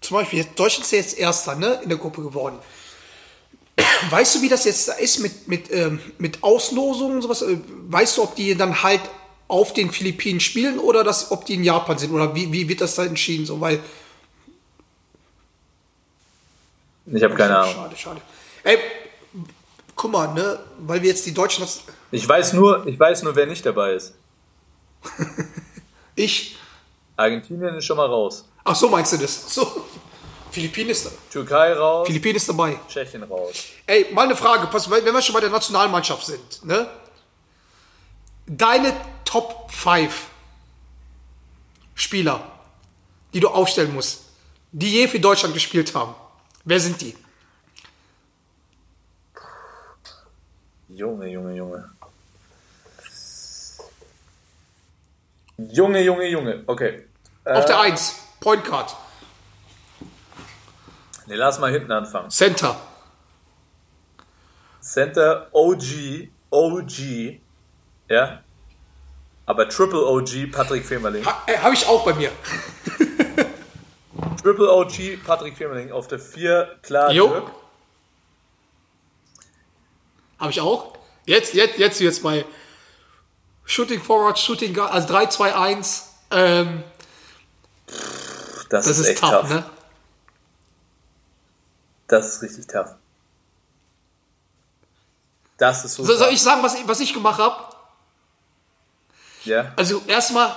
[0.02, 2.58] zum Beispiel, Deutschland ist ja jetzt Erster ne, in der Gruppe geworden.
[4.10, 7.42] Weißt du, wie das jetzt da ist mit, mit, ähm, mit Auslosungen und sowas?
[7.42, 7.58] Äh,
[7.90, 9.02] Weißt du, ob die dann halt
[9.48, 12.14] auf den Philippinen spielen oder das, ob die in Japan sind?
[12.14, 13.46] Oder wie, wie wird das da entschieden?
[13.46, 13.80] So, weil,
[17.06, 17.74] ich habe keine Ahnung.
[17.74, 18.22] Schade, schade.
[18.64, 18.78] Ey,
[19.98, 21.68] guck mal, ne, weil wir jetzt die Deutschen,
[22.12, 24.14] Ich weiß nur, ich weiß nur, wer nicht dabei ist.
[26.16, 26.56] ich,
[27.18, 28.46] Argentinien ist schon mal raus.
[28.64, 29.44] ach so meinst du das?
[29.48, 29.86] Ach So,
[30.52, 32.80] Philippinen ist, Türkei raus, Philippinen ist dabei.
[32.88, 33.56] Tschechien raus.
[33.86, 36.88] Ey, mal eine Frage, pass, wenn wir schon bei der Nationalmannschaft sind, ne?
[38.46, 38.94] Deine
[39.26, 40.28] Top 5
[41.96, 42.50] Spieler,
[43.34, 44.22] die du aufstellen musst,
[44.72, 46.16] die je für Deutschland gespielt haben.
[46.64, 47.16] Wer sind die?
[50.98, 51.90] Junge, Junge, Junge.
[55.58, 56.64] Junge, Junge, Junge.
[56.66, 57.04] Okay.
[57.46, 58.96] Auf der 1, Point Guard,
[61.28, 62.30] Ne, lass mal hinten anfangen.
[62.32, 62.76] Center,
[64.82, 67.40] Center OG, OG,
[68.10, 68.42] ja.
[69.46, 71.24] Aber Triple OG Patrick Femerling.
[71.26, 72.32] ha, äh, habe ich auch bei mir.
[74.42, 77.28] Triple OG Patrick Femerling auf der 4, klar, Jo.
[77.28, 77.52] Dirk.
[80.40, 80.94] Habe ich auch.
[81.26, 82.46] Jetzt, jetzt, jetzt, jetzt bei
[83.66, 86.10] Shooting Forward, Shooting Guard, also 3, 2, 1.
[86.32, 86.84] Ähm,
[88.70, 89.50] Das, das ist, ist echt tough, tough.
[89.50, 89.70] ne?
[92.08, 92.92] Das ist richtig tough.
[95.58, 96.04] Das ist so.
[96.04, 96.34] So, soll tough.
[96.34, 97.64] ich sagen, was, ich- was ich gemacht habe?
[99.44, 99.72] ja?
[99.76, 100.56] Also erstmal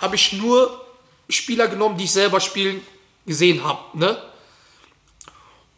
[0.00, 0.84] habe ich nur
[1.28, 2.84] Spieler genommen, die ich selber spielen
[3.24, 3.80] gesehen habe.
[3.98, 4.20] Ne?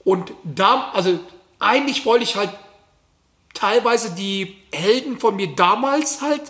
[0.05, 1.21] Und da, also
[1.59, 2.51] eigentlich wollte ich halt
[3.59, 6.43] teilweise die Helden von mir damals halt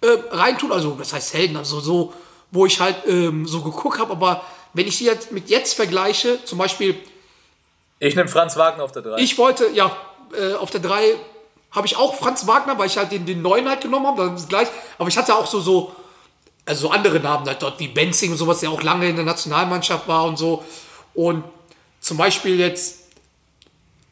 [0.00, 0.72] äh, reintun.
[0.72, 1.56] Also was heißt Helden?
[1.56, 2.12] Also so,
[2.50, 4.12] wo ich halt ähm, so geguckt habe.
[4.12, 4.42] Aber
[4.72, 6.96] wenn ich sie jetzt mit jetzt vergleiche, zum Beispiel
[7.98, 9.16] Ich nehme Franz Wagner auf der 3.
[9.18, 9.94] ich wollte, ja,
[10.38, 11.16] äh, auf der 3
[11.72, 14.42] habe ich auch Franz Wagner, weil ich halt den, den neuen halt genommen habe, das
[14.42, 14.68] ist gleich.
[14.98, 15.94] Aber ich hatte auch so, so,
[16.64, 19.26] also so andere Namen halt dort, wie Benzing und sowas, der auch lange in der
[19.26, 20.64] Nationalmannschaft war und so.
[21.12, 21.44] Und
[22.00, 23.05] zum Beispiel jetzt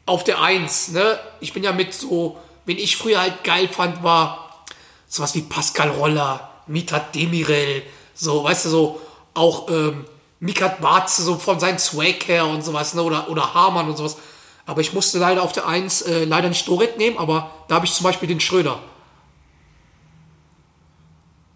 [0.05, 4.03] auf der 1, ne, ich bin ja mit so, wen ich früher halt geil fand,
[4.03, 4.65] war
[5.07, 7.83] sowas wie Pascal Roller, Mitat Demirel,
[8.13, 9.01] so, weißt du, so,
[9.33, 10.05] auch ähm,
[10.39, 14.17] Mikat Barze, so von seinem Swag her und sowas, ne, oder, oder Hamann und sowas.
[14.65, 17.85] Aber ich musste leider auf der 1 äh, leider nicht Doret nehmen, aber da habe
[17.85, 18.79] ich zum Beispiel den Schröder.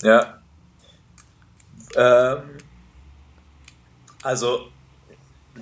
[0.02, 0.40] Ja.
[1.96, 2.58] Ähm,
[4.24, 4.70] also,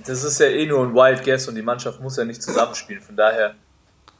[0.06, 3.02] das ist ja eh nur ein Wild Guess und die Mannschaft muss ja nicht zusammenspielen.
[3.02, 3.54] Von daher,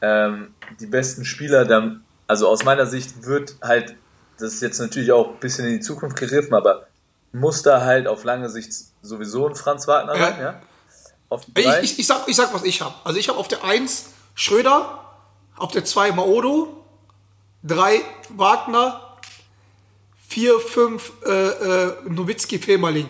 [0.01, 3.95] ähm, die besten Spieler dann, also aus meiner Sicht wird halt,
[4.37, 6.87] das ist jetzt natürlich auch ein bisschen in die Zukunft gegriffen, aber
[7.31, 8.71] muss da halt auf lange Sicht
[9.01, 10.25] sowieso ein Franz Wagner Ja.
[10.25, 10.61] rein, ja?
[11.29, 12.95] Auf Ich, ich, ich, sag, ich sag, was ich habe.
[13.03, 15.05] Also ich habe auf der 1 Schröder,
[15.57, 16.83] auf der 2 Maodo,
[17.63, 19.17] 3 Wagner,
[20.27, 23.09] 4, 5 äh, äh, Nowitzki Femerling.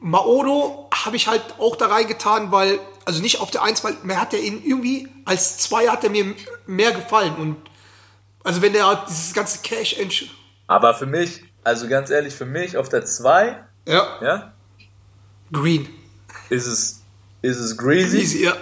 [0.00, 4.20] Maodo habe ich halt auch da reingetan, weil, also nicht auf der 1, weil mir
[4.20, 6.34] hat er ihn irgendwie, als 2 hat er mir
[6.66, 7.34] mehr gefallen.
[7.36, 7.56] Und
[8.42, 9.96] also wenn der dieses ganze Cash
[10.66, 14.52] Aber für mich, also ganz ehrlich, für mich auf der 2, ja, ja,
[15.52, 15.88] Green.
[16.48, 17.02] Ist es,
[17.42, 18.18] ist es Greasy?
[18.18, 18.56] Easy, ja.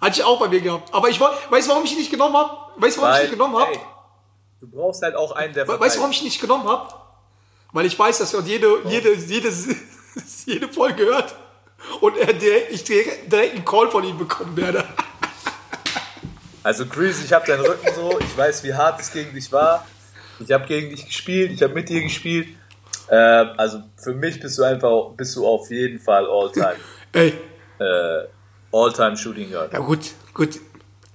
[0.00, 0.92] Hatte ich auch bei mir gehabt.
[0.94, 2.50] Aber ich wollte, weißt du, warum ich ihn nicht genommen habe?
[2.76, 3.72] Weißt du, warum ich ihn nicht genommen habe?
[4.60, 6.92] du brauchst halt auch einen, der Weißt du, warum ich ihn nicht genommen habe?
[7.72, 9.14] Weil ich weiß, dass er jede, jede,
[10.46, 11.34] jede, jede Folge hört.
[12.00, 14.84] Und er direkt, ich direkt, direkt einen Call von ihm bekommen werde.
[16.62, 19.86] Also Greasy, ich habe deinen Rücken so, ich weiß, wie hart es gegen dich war.
[20.38, 22.48] Ich habe gegen dich gespielt, ich habe mit dir gespielt.
[23.10, 26.76] Ähm, also für mich bist du einfach, bist du auf jeden Fall All-Time,
[27.12, 27.34] Ey,
[27.78, 28.26] äh,
[28.72, 29.72] All-Time Shooting Guard.
[29.72, 30.60] ja gut, gut.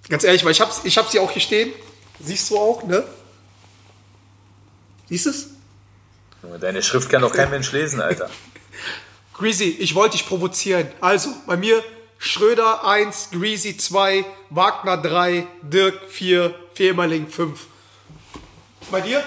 [0.10, 1.72] Ganz ehrlich, weil ich hab's, ich hab's hier auch hier stehen.
[2.20, 3.04] Siehst du auch, ne?
[5.10, 5.50] Siehst du es?
[6.60, 8.30] Deine Schrift kann doch kein Mensch lesen, Alter.
[9.38, 10.88] Greasy, ich wollte dich provozieren.
[11.02, 11.84] Also, bei mir
[12.18, 17.68] Schröder 1, Greasy 2, Wagner 3, Dirk 4, Femerling 5.
[18.90, 19.24] Bei dir?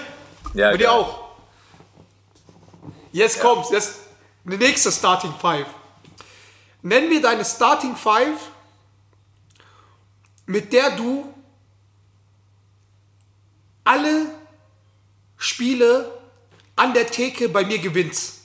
[0.55, 1.29] Ja, Bei dir auch.
[3.11, 3.69] Jetzt kommt's.
[3.69, 3.99] Jetzt
[4.43, 5.67] die nächste Starting Five.
[6.81, 8.39] Nenn mir deine Starting Five,
[10.47, 11.31] mit der du
[13.83, 14.25] alle
[15.37, 16.19] Spiele
[16.75, 18.38] an der Theke bei mir gewinnst.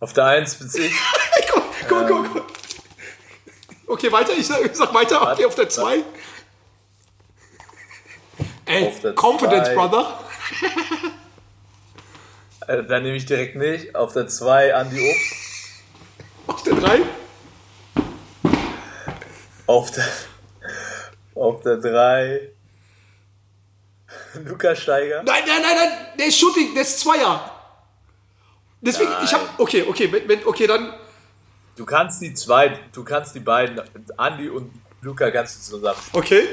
[0.00, 0.92] Auf der 1 bin ich.
[1.52, 2.46] Guck, guck, guck, guck.
[3.86, 4.32] Okay, weiter.
[4.32, 5.32] Ich sag, ich sag weiter.
[5.32, 6.02] Okay, auf der 2.
[8.66, 9.74] Ey, der Confidence, zwei.
[9.74, 10.20] Brother.
[12.60, 13.94] Also, dann nehme ich direkt nicht.
[13.94, 15.82] Auf der 2 Andi Obst.
[16.46, 17.00] Auf der 3.
[19.66, 20.06] Auf der,
[21.34, 22.52] auf der 3
[24.44, 25.22] Lukas Steiger.
[25.24, 25.92] Nein, nein, nein, nein.
[26.18, 27.59] Der ist Shooting, der ist Zweier.
[28.80, 29.58] Deswegen, ich hab.
[29.58, 30.94] Okay, okay, wenn, wenn, okay, dann.
[31.76, 33.80] Du kannst die zwei, du kannst die beiden,
[34.16, 34.70] Andi und
[35.00, 35.98] Luca kannst du zusammen.
[36.12, 36.46] Okay.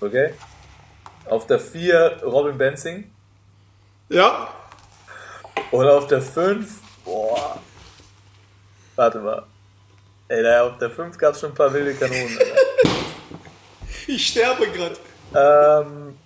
[0.00, 0.34] Okay?
[1.26, 3.10] Auf der 4 Robin Benzing.
[4.08, 4.48] Ja.
[5.70, 7.60] Und auf der 5, boah.
[8.96, 9.46] Warte mal.
[10.28, 12.38] Ey, da auf der 5 gab es schon ein paar wilde Kanonen.
[14.06, 14.96] Ich sterbe gerade.
[15.34, 16.18] ähm,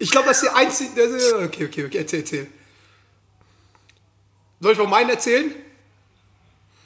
[0.00, 1.04] Ich glaube, das ist die einzige.
[1.44, 2.46] Okay, okay, okay, erzähl, erzähl.
[4.58, 5.54] Soll ich mal meinen erzählen?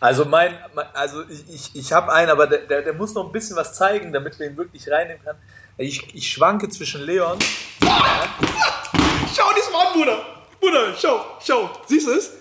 [0.04, 0.54] also mein,
[0.92, 3.72] also ich, ich, ich habe einen, aber der, der, der muss noch ein bisschen was
[3.72, 5.38] zeigen, damit wir ihn wirklich reinnehmen können.
[5.78, 7.38] Ich, ich schwanke zwischen Leon.
[7.80, 10.26] Schau dies mal an, Bruder.
[10.60, 11.70] Bruder, schau, schau.
[11.86, 12.32] Siehst du es?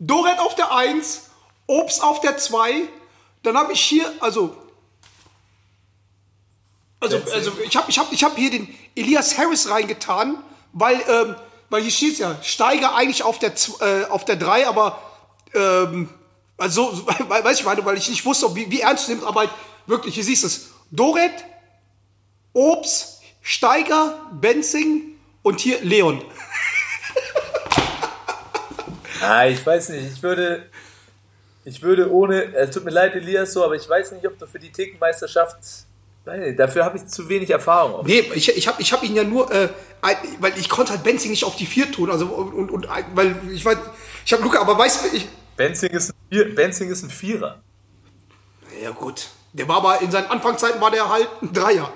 [0.00, 1.30] Doret auf der 1,
[1.68, 2.88] Obst auf der 2.
[3.44, 4.56] Dann habe ich hier, also.
[6.98, 10.36] Also, also ich habe ich hab, ich hab hier den Elias Harris reingetan,
[10.72, 11.36] weil, ähm,
[11.70, 15.00] weil hier steht ja, Steiger eigentlich auf der, äh, auf der 3, aber
[15.54, 16.08] ähm,
[16.58, 19.26] also, so- we- weiß ich meine, weil ich nicht wusste, wie, wie ernst du nimmst,
[19.26, 19.50] aber halt
[19.86, 20.68] wirklich, hier siehst du es.
[20.90, 21.44] Doret,
[22.52, 26.22] Obst, Steiger, Benzing und hier Leon.
[29.22, 30.68] Ah, ich weiß nicht, ich würde,
[31.64, 34.46] ich würde ohne, es tut mir leid, Elias, so, aber ich weiß nicht, ob du
[34.46, 35.56] für die Thekenmeisterschaft,
[36.56, 37.94] dafür habe ich zu wenig Erfahrung.
[37.94, 38.04] Auch.
[38.04, 39.68] Nee, ich, ich habe ich hab ihn ja nur, äh,
[40.40, 43.64] weil ich konnte halt Benzing nicht auf die 4 tun, also und, und, weil ich
[43.64, 43.78] weiß,
[44.24, 47.60] ich habe Luca, aber weißt du, ich, Benzing ist, ein Vier, Benzing ist ein Vierer.
[48.82, 51.92] ja gut, der war aber in seinen Anfangszeiten war der halt ein Dreier,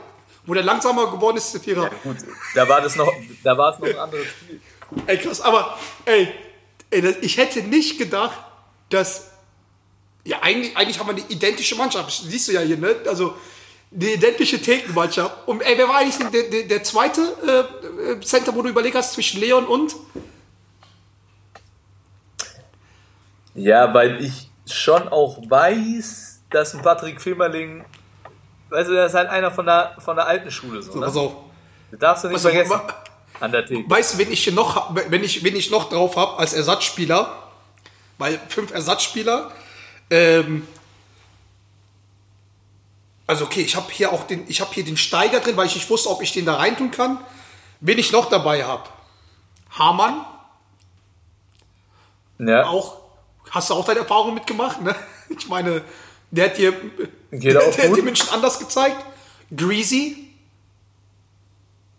[0.47, 1.91] wo der langsamer geworden ist, der Vierer.
[2.03, 2.19] Gut,
[2.55, 3.13] da war das noch,
[3.43, 4.61] da war es noch ein anderes Spiel.
[5.07, 6.33] Ey, krass, aber, ey,
[6.91, 8.39] ey ich hätte nicht gedacht,
[8.89, 9.31] dass,
[10.25, 13.35] ja, eigentlich, eigentlich haben wir eine identische Mannschaft, siehst du ja hier, ne, also,
[13.93, 15.49] eine identische Thekenmannschaft.
[15.49, 18.95] Und, ey, wer war eigentlich der, der, der zweite äh, äh, Center, wo du überlegt
[18.95, 19.95] hast, zwischen Leon und?
[23.55, 27.85] Ja, weil ich schon auch weiß, dass ein Patrick Femerling,
[28.69, 31.07] weißt du, der ist halt einer von der, von der alten Schule, so, ne?
[31.07, 31.33] Pass auf.
[31.91, 32.81] Das darfst du nicht Pass vergessen.
[33.41, 33.91] An der Theke.
[33.91, 37.43] Weißt du, wen ich noch, wenn ich, wen ich noch drauf habe als Ersatzspieler,
[38.19, 39.51] weil fünf Ersatzspieler,
[40.11, 40.67] ähm,
[43.31, 45.77] also okay, ich habe hier auch den, ich habe hier den Steiger drin, weil ich
[45.77, 47.25] nicht wusste, ob ich den da reintun kann.
[47.79, 48.89] Wen ich noch dabei habe,
[49.71, 50.27] Hamann,
[52.39, 52.97] Ja, auch,
[53.51, 54.97] hast du auch deine Erfahrung mitgemacht, ne?
[55.29, 55.85] Ich meine,
[56.33, 56.73] der hat dir,
[57.31, 58.97] Geht der, der hat dir München anders gezeigt.
[59.57, 60.29] Greasy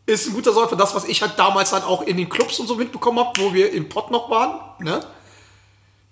[0.06, 2.68] ist ein guter Säufer, das, was ich halt damals dann auch in den Clubs und
[2.68, 5.00] so mitbekommen habe, wo wir im Pott noch waren, ne?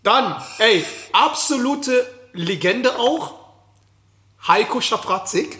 [0.01, 3.38] Dann, ey, absolute Legende auch,
[4.47, 5.57] Heiko Schafratzig.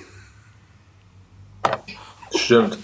[2.35, 2.77] stimmt.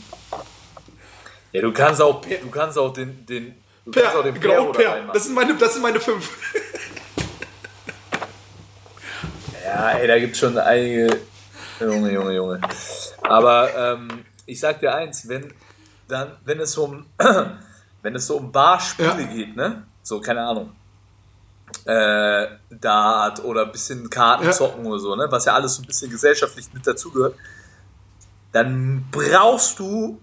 [1.52, 4.72] Ja, du kannst auch, du kannst auch den, den, du kannst auch Per, den genau,
[4.72, 4.92] Per.
[4.92, 5.14] reinmachen.
[5.14, 6.30] Das sind meine, das sind meine fünf.
[9.66, 11.22] Ja, ey, da gibt schon einige.
[11.80, 12.62] Junge, Junge, Junge.
[13.22, 15.54] Aber ähm, ich sag dir eins, wenn,
[16.08, 17.06] dann, wenn es so um,
[18.02, 19.28] wenn es so um Barspiele Ja.
[19.28, 19.84] geht, ne?
[20.04, 20.72] So, keine Ahnung.
[21.86, 24.52] Äh, Dart oder ein bisschen Karten Ja.
[24.52, 25.28] zocken oder so, ne?
[25.30, 27.36] Was ja alles so ein bisschen gesellschaftlich mit dazugehört.
[28.52, 30.20] Dann brauchst du,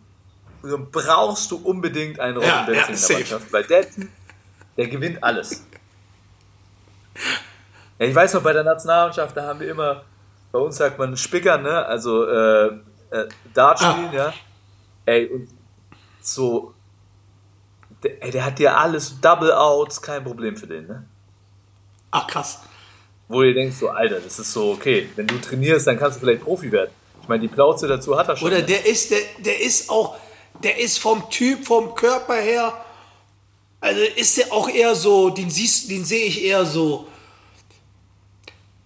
[0.62, 3.14] dann brauchst du unbedingt einen Robin Ja, Benzing ja, in der safe.
[3.14, 3.86] Mannschaft, weil der
[4.76, 5.64] der gewinnt alles.
[7.98, 10.02] Ja, ich weiß noch, bei der Nationalmannschaft, da haben wir immer,
[10.50, 11.84] bei uns sagt man Spickern, ne?
[11.86, 12.66] Also äh,
[13.10, 13.92] äh, Dart Ah.
[13.92, 14.34] spielen, ja.
[15.04, 15.48] Ey, und
[16.20, 16.74] so,
[18.02, 21.04] der, ey, der hat dir alles, Double Outs, kein Problem für den, ne?
[22.12, 22.60] Ach, krass.
[23.26, 25.08] Wo du denkst, so, Alter, das ist so okay.
[25.16, 26.90] Wenn du trainierst, dann kannst du vielleicht Profi werden.
[27.22, 28.48] Ich meine, die Plauze dazu hat er schon.
[28.48, 28.64] Oder ne?
[28.64, 30.16] der ist, der, der ist auch,
[30.62, 32.72] der ist vom Typ, vom Körper her,
[33.80, 37.08] also ist der auch eher so, den siehst, den sehe ich eher so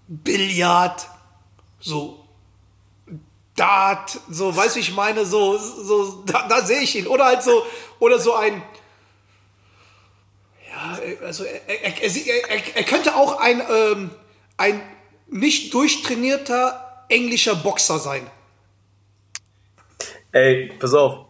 [0.06, 1.06] Billard,
[1.80, 2.24] so
[3.56, 7.06] Dart, so, weißt du, ich meine, so, so, da, da sehe ich ihn.
[7.06, 7.62] Oder halt so,
[7.98, 8.62] oder so ein,
[11.22, 14.11] also er, er, er, könnte auch ein, ähm,
[14.57, 14.80] ein
[15.28, 18.26] nicht durchtrainierter englischer Boxer sein.
[20.32, 21.26] Ey, pass auf.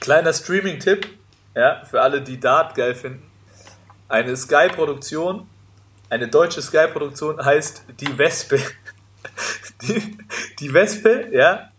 [0.00, 1.08] Kleiner Streaming-Tipp,
[1.54, 3.22] ja, für alle, die Dart geil finden.
[4.08, 5.48] Eine Sky-Produktion,
[6.08, 8.60] eine deutsche Sky-Produktion heißt Die Wespe.
[9.82, 10.16] Die,
[10.60, 11.72] die Wespe, ja.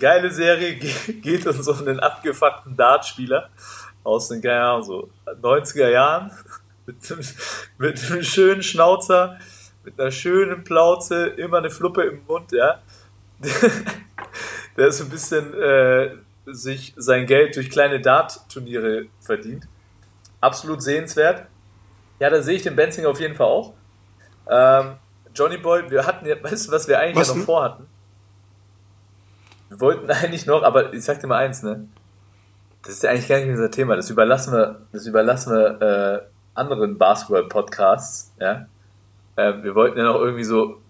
[0.00, 3.50] Geile Serie, ge- geht um so einen abgefuckten Dartspieler
[4.04, 5.10] aus den, keine Ahnung, so
[5.42, 6.30] 90er Jahren.
[6.86, 7.20] Mit, einem-
[7.76, 9.36] mit einem schönen Schnauzer,
[9.84, 12.80] mit einer schönen Plauze, immer eine Fluppe im Mund, ja
[14.76, 16.10] der so ein bisschen äh,
[16.46, 19.68] sich sein Geld durch kleine Dart-Turniere verdient.
[20.40, 21.46] Absolut sehenswert.
[22.20, 23.74] Ja, da sehe ich den Benzing auf jeden Fall auch.
[24.48, 24.94] Ähm,
[25.34, 27.86] Johnny Boy, wir hatten ja, weißt du, was wir eigentlich Was ja noch vorhatten?
[29.68, 31.86] Wir wollten eigentlich noch, aber ich sag dir mal eins, ne?
[32.82, 33.96] Das ist ja eigentlich gar nicht unser Thema.
[33.96, 38.66] Das überlassen wir, das überlassen wir äh, anderen Basketball-Podcasts, ja.
[39.36, 40.80] Äh, wir wollten ja noch irgendwie so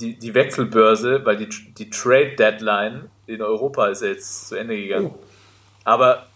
[0.00, 4.76] die, die Wechselbörse, weil die, die Trade Deadline in Europa ist ja jetzt zu Ende
[4.76, 5.14] gegangen.
[5.84, 6.26] Aber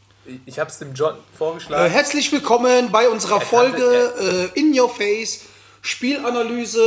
[0.46, 1.90] ich, habe es dem John Äh, vorgeschlagen.
[1.90, 5.46] herzlich willkommen bei unserer Folge äh, In Your Face,
[5.82, 6.80] Spielanalyse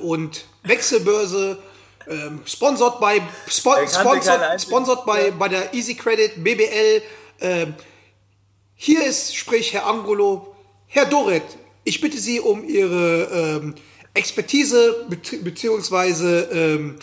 [0.00, 1.58] äh, und Wechselbörse.
[2.08, 5.30] Ähm, sponsored bei spo sponsored, sponsored Spieler.
[5.38, 7.02] bei der Easy Credit BBL.
[7.42, 7.74] Ähm,
[8.74, 10.54] hier ist, sprich Herr Angolo.
[10.86, 11.42] Herr Doret,
[11.84, 13.74] ich bitte Sie um Ihre ähm,
[14.14, 15.06] Expertise
[15.42, 16.98] beziehungsweise ähm,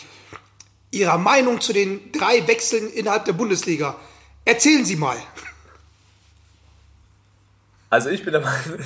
[0.90, 3.96] Ihrer Meinung zu den drei Wechseln innerhalb der Bundesliga.
[4.44, 5.16] Erzählen Sie mal.
[7.90, 8.78] Also ich bin der Meinung.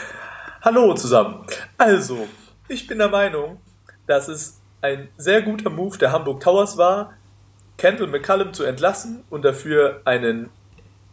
[0.62, 1.44] Hallo zusammen.
[1.76, 2.28] Also,
[2.68, 3.60] ich bin der Meinung,
[4.06, 7.14] dass es ein sehr guter Move der Hamburg Towers war,
[7.76, 10.50] Kendall McCallum zu entlassen und dafür einen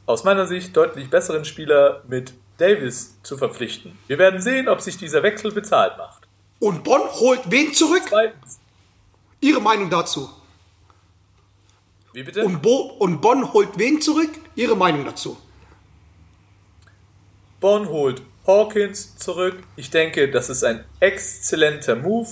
[0.10, 3.96] aus meiner Sicht deutlich besseren Spieler mit Davis zu verpflichten.
[4.08, 6.28] Wir werden sehen, ob sich dieser Wechsel bezahlt macht.
[6.58, 8.02] Und Bonn holt wen zurück?
[8.10, 8.60] Zweitens.
[9.40, 10.28] Ihre Meinung dazu.
[12.12, 12.44] Wie bitte?
[12.44, 14.32] Und, Bo und Bonn holt wen zurück?
[14.56, 15.38] Ihre Meinung dazu.
[17.60, 19.58] Bonn holt Hawkins zurück.
[19.76, 22.30] Ich denke, das ist ein exzellenter Move.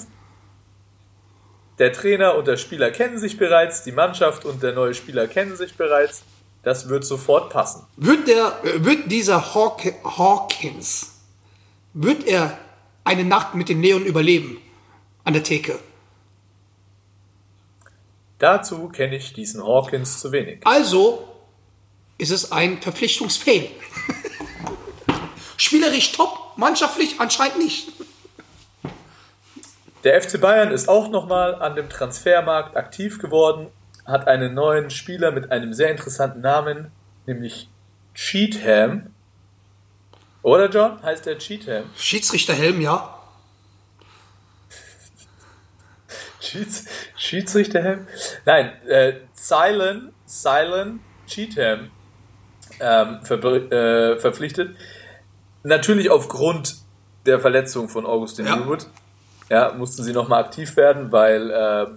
[1.78, 5.56] Der Trainer und der Spieler kennen sich bereits, die Mannschaft und der neue Spieler kennen
[5.56, 6.24] sich bereits.
[6.64, 7.86] Das wird sofort passen.
[7.96, 11.14] Wird, der, äh, wird dieser Hawk Hawkins,
[11.94, 12.58] wird er
[13.04, 14.58] eine Nacht mit den Leon überleben?
[15.24, 15.78] An der Theke.
[18.40, 20.60] Dazu kenne ich diesen Hawkins zu wenig.
[20.66, 21.28] Also
[22.18, 23.70] ist es ein Verpflichtungsfail.
[25.58, 27.92] Spielerisch top, mannschaftlich anscheinend nicht.
[30.04, 33.68] Der FC Bayern ist auch nochmal an dem Transfermarkt aktiv geworden,
[34.08, 36.92] hat einen neuen Spieler mit einem sehr interessanten Namen,
[37.26, 37.70] nämlich
[38.14, 39.14] Cheatham.
[40.42, 41.04] Oder John?
[41.04, 41.84] Heißt der Cheatham?
[41.96, 43.14] Schiedsrichterhelm, ja.
[46.40, 46.86] Schieds
[47.18, 48.08] Schiedsrichterhelm?
[48.46, 51.92] Nein, äh, Silent, Silent Cheatham
[52.80, 54.78] ähm, ver äh, verpflichtet.
[55.64, 56.76] Natürlich aufgrund
[57.26, 58.56] der Verletzung von Augustin Ja.
[58.56, 58.88] Newwood.
[59.50, 61.88] Ja, mussten sie nochmal aktiv werden, weil äh,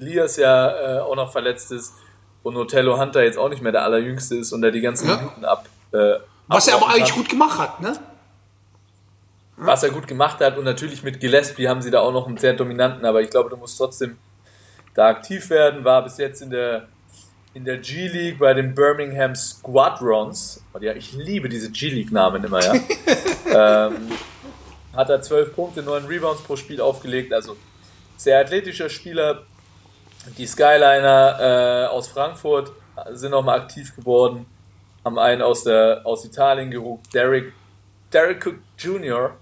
[0.00, 1.94] Elias ja äh, auch noch verletzt ist
[2.42, 5.16] und Otello Hunter jetzt auch nicht mehr der allerjüngste ist und er die ganzen Ja.
[5.16, 5.66] Minuten ab.
[5.92, 6.14] Äh,
[6.46, 7.98] Was er aber eigentlich kann gut gemacht hat, ne?
[9.58, 10.56] was er gut gemacht hat.
[10.56, 13.50] Und natürlich mit Gillespie haben sie da auch noch einen sehr dominanten, aber ich glaube,
[13.50, 14.16] du musst trotzdem
[14.94, 15.84] da aktiv werden.
[15.84, 16.86] War bis jetzt in der,
[17.54, 20.62] in der G-League bei den Birmingham Squadrons.
[20.72, 22.74] Und ja, ich liebe diese G-League-Namen immer, ja.
[23.88, 24.12] ähm,
[24.94, 27.32] hat er 12 Punkte, 9 Rebounds pro Spiel aufgelegt.
[27.32, 27.56] Also
[28.16, 29.42] sehr athletischer Spieler.
[30.36, 32.72] Die Skyliner äh, aus Frankfurt
[33.12, 34.46] sind nochmal aktiv geworden.
[35.04, 37.52] Haben einen aus, der, aus Italien gerufen, Derek,
[38.12, 39.36] Derek Cook Jr.,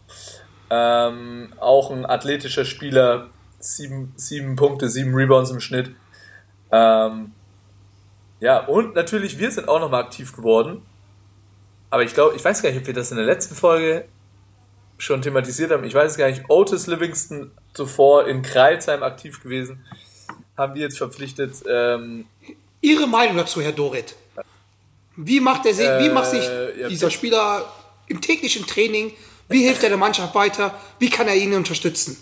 [0.68, 3.28] ähm, auch ein athletischer Spieler,
[3.58, 5.90] sieben, sieben Punkte, sieben Rebounds im Schnitt.
[6.72, 7.32] Ähm,
[8.40, 10.82] ja, und natürlich, wir sind auch nochmal aktiv geworden.
[11.90, 14.06] Aber ich glaube, ich weiß gar nicht, ob wir das in der letzten Folge
[14.98, 15.84] schon thematisiert haben.
[15.84, 16.44] Ich weiß es gar nicht.
[16.48, 19.84] Otis Livingston zuvor in Kreilsheim aktiv gewesen.
[20.56, 21.54] Haben wir jetzt verpflichtet.
[21.68, 22.26] Ähm,
[22.80, 24.14] Ihre Meinung dazu, Herr Dorit?
[25.16, 27.64] Wie macht, er sich, wie macht sich Äh, ja, dieser Spieler
[28.06, 29.12] im täglichen Training?
[29.48, 30.74] Wie hilft er der Mannschaft weiter?
[30.98, 32.16] Wie kann er ihn unterstützen?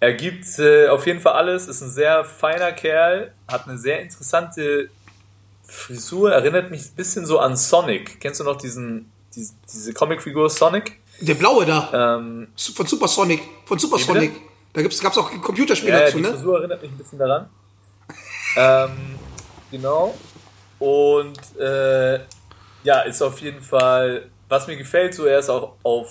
[0.00, 4.00] Er gibt äh, auf jeden Fall alles, ist ein sehr feiner Kerl, hat eine sehr
[4.00, 4.90] interessante
[5.64, 8.20] Frisur, erinnert mich ein bisschen so an Sonic.
[8.20, 11.00] Kennst du noch diesen, diese, diese Comicfigur Sonic?
[11.20, 13.40] Der Blaue da, Ähm, von Supersonic.
[13.64, 14.34] Von Supersonic.
[14.34, 14.46] bitte?
[14.74, 16.30] Da gab es auch ein Computerspiel ja, ja, dazu, die ne?
[16.30, 17.48] Frisur erinnert mich ein bisschen daran.
[18.56, 19.18] ähm,
[19.70, 20.14] genau.
[20.80, 22.16] Und äh,
[22.82, 26.10] ja, ist auf jeden Fall, was mir gefällt, so er ist auch auf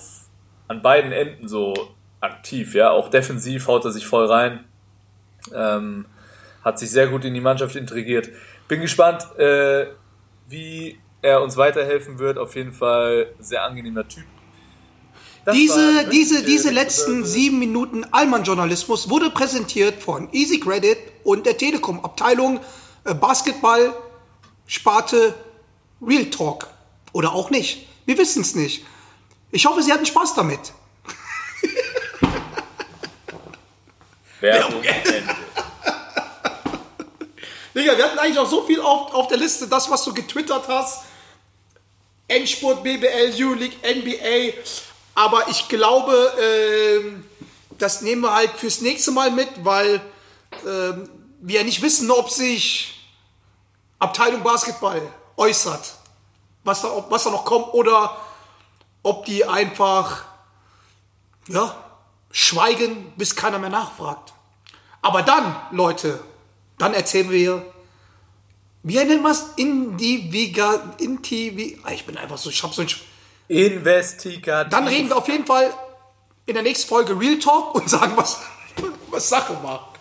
[0.69, 1.73] an beiden Enden so
[2.21, 4.63] aktiv, ja, auch defensiv haut er sich voll rein.
[5.53, 6.05] Ähm,
[6.63, 8.29] hat sich sehr gut in die Mannschaft integriert.
[8.69, 9.87] Bin gespannt, äh,
[10.47, 12.37] wie er uns weiterhelfen wird.
[12.37, 14.23] Auf jeden Fall sehr angenehmer Typ.
[15.45, 20.97] Das Diese, diese, wirklich, diese äh, letzten sieben Minuten Allmann-Journalismus wurde präsentiert von Easy Credit
[21.23, 22.61] und der Telekom Abteilung
[23.03, 23.93] äh, Basketball
[24.67, 25.33] Sparte
[26.01, 26.67] Real Talk.
[27.11, 27.87] Oder auch nicht.
[28.05, 28.85] Wir wissen es nicht.
[29.51, 30.59] Ich hoffe, Sie hatten Spaß damit.
[34.39, 35.23] Werbung Ende.
[37.75, 40.67] Digga, wir hatten eigentlich auch so viel auf, auf der Liste, das, was du getwittert
[40.67, 41.03] hast.
[42.27, 44.53] Endspurt, BBL, U-League, NBA.
[45.15, 47.23] Aber ich glaube, ähm,
[47.77, 50.01] das nehmen wir halt fürs nächste Mal mit, weil
[50.65, 51.09] ähm,
[51.41, 52.93] wir nicht wissen, ob sich
[53.99, 55.01] Abteilung Basketball
[55.37, 55.95] äußert,
[56.63, 58.17] was da, ob, was da noch kommt, oder
[59.03, 60.23] ob die einfach
[61.47, 61.75] ja,
[62.31, 64.33] schweigen, bis keiner mehr nachfragt.
[65.01, 66.23] Aber dann, Leute,
[66.77, 67.73] dann erzählen wir,
[68.83, 69.45] wie nennt man es?
[69.57, 72.89] Indiviga, Inti, ah, ich bin einfach so, ich hab so ein,
[73.47, 74.71] Investigativ.
[74.71, 75.73] dann reden wir auf jeden Fall
[76.45, 78.41] in der nächsten Folge Real Talk und sagen, was,
[79.09, 79.93] was Sache war.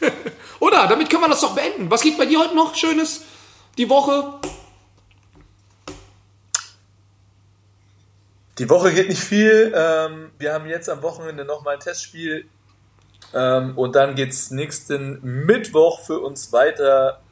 [0.60, 0.86] Oder?
[0.88, 1.90] Damit können wir das doch beenden.
[1.90, 3.22] Was geht bei dir heute noch Schönes?
[3.78, 4.40] Die Woche?
[8.58, 9.72] Die Woche geht nicht viel.
[9.74, 12.46] Ähm, wir haben jetzt am Wochenende nochmal ein Testspiel.
[13.34, 17.22] Ähm, und dann geht es nächsten Mittwoch für uns weiter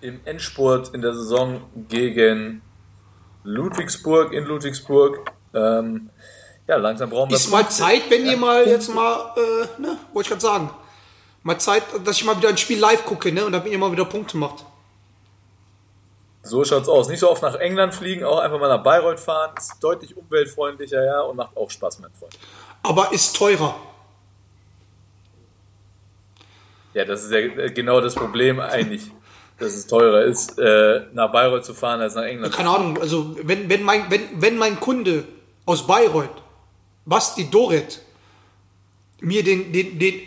[0.00, 2.62] im Endspurt in der Saison gegen
[3.44, 5.30] Ludwigsburg in Ludwigsburg.
[5.54, 6.10] Ähm,
[6.66, 7.36] ja, langsam brauchen wir.
[7.36, 7.68] Ist mal.
[7.68, 10.70] Zeit, wenn ihr mal jetzt mal, äh, ne, wollte ich gerade sagen.
[11.42, 13.90] Mal Zeit, dass ich mal wieder ein Spiel live gucke, ne, und damit ihr mal
[13.90, 14.64] wieder Punkte macht.
[16.44, 17.08] So schaut's aus.
[17.08, 19.50] Nicht so oft nach England fliegen, auch einfach mal nach Bayreuth fahren.
[19.56, 22.38] Ist deutlich umweltfreundlicher, ja, und macht auch Spaß, mein Freund.
[22.82, 23.76] Aber ist teurer.
[26.94, 29.10] Ja, das ist ja äh, genau das Problem eigentlich,
[29.62, 32.54] dass es teurer ist, äh, nach Bayreuth zu fahren als nach England.
[32.54, 35.24] Keine Ahnung, also wenn, wenn, mein, wenn, wenn mein Kunde
[35.64, 36.42] aus Bayreuth,
[37.04, 38.00] Basti Doret,
[39.20, 40.20] mir den, den, den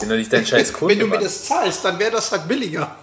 [0.00, 2.48] Wenn du nicht dein scheiß Kunde wenn du mir das zahlst, dann wäre das halt
[2.48, 2.96] billiger.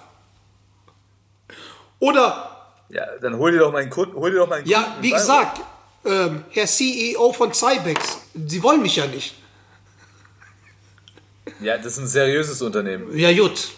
[2.00, 5.12] Oder, Ja, dann hol dir doch meinen Kunden, hol dir doch meinen ja, Kunden wie
[5.12, 5.62] gesagt,
[6.06, 9.36] ähm, Herr CEO von Cybex, Sie wollen mich ja nicht.
[11.60, 13.18] Ja, das ist ein seriöses Unternehmen.
[13.18, 13.70] Ja, gut.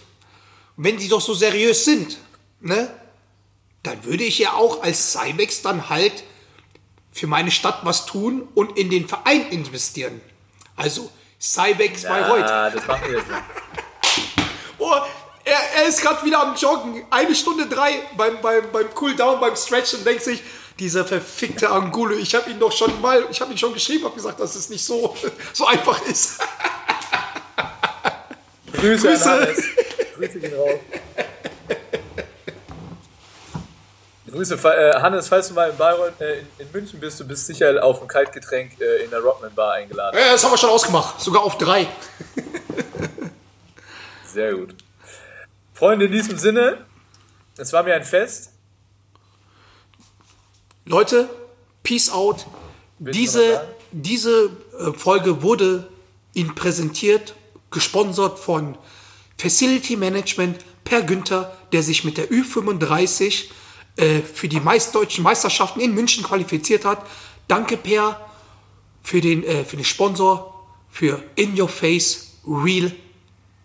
[0.78, 2.18] Wenn die doch so seriös sind,
[2.60, 2.90] ne,
[3.84, 6.24] dann würde ich ja auch als Cybex dann halt
[7.12, 10.22] für meine Stadt was tun und in den Verein investieren.
[10.76, 12.40] Also Cybex Bayreuth.
[12.42, 13.42] Ja, das machen wir jetzt nicht.
[14.84, 15.00] Oh,
[15.44, 17.06] er, er ist gerade wieder am Joggen.
[17.12, 20.42] Eine Stunde drei beim, beim, beim Cooldown, beim Stretch und denkt sich,
[20.80, 24.16] dieser verfickte Angulo, ich habe ihn doch schon mal, ich habe ihn schon geschrieben, habe
[24.16, 25.16] gesagt, dass es nicht so,
[25.54, 26.40] so einfach ist.
[28.74, 29.64] Grüße, Grüße.
[30.22, 30.80] Grüße gehen raus.
[34.32, 37.48] Grüße, äh, Hannes, falls du mal in Bayreuth, äh, in, in München bist, du bist
[37.48, 40.18] sicher auf ein Kaltgetränk äh, in der Rockman Bar eingeladen.
[40.18, 41.88] Ja, das haben wir schon ausgemacht, sogar auf drei.
[44.26, 44.76] Sehr gut.
[45.74, 46.86] Freunde, in diesem Sinne,
[47.58, 48.54] es war mir ein Fest.
[50.86, 51.30] Leute,
[51.84, 52.46] Peace out.
[53.00, 54.46] Willst Diese, diese
[54.80, 55.90] äh, Folge wurde
[56.34, 57.36] Ihnen präsentiert,
[57.70, 58.78] gesponsert von
[59.42, 63.46] Facility Management Per Günther, der sich mit der Ü35
[63.96, 67.04] äh, für die meist deutschen Meisterschaften in München qualifiziert hat.
[67.48, 68.20] Danke Per
[69.02, 72.92] für den, äh, für den Sponsor, für In Your Face Real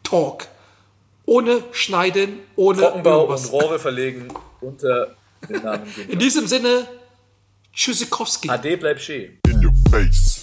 [0.03, 0.49] Talk.
[1.27, 3.47] Ohne Schneiden, ohne Trockenbau irgendwas.
[3.47, 4.29] und Rohre verlegen
[4.61, 5.15] unter
[5.49, 6.17] den Namen In Günther.
[6.17, 6.89] diesem Sinne,
[7.75, 8.49] Tschüssikowski.
[8.49, 9.39] Ade bleibt stehen.
[9.47, 10.36] In your face.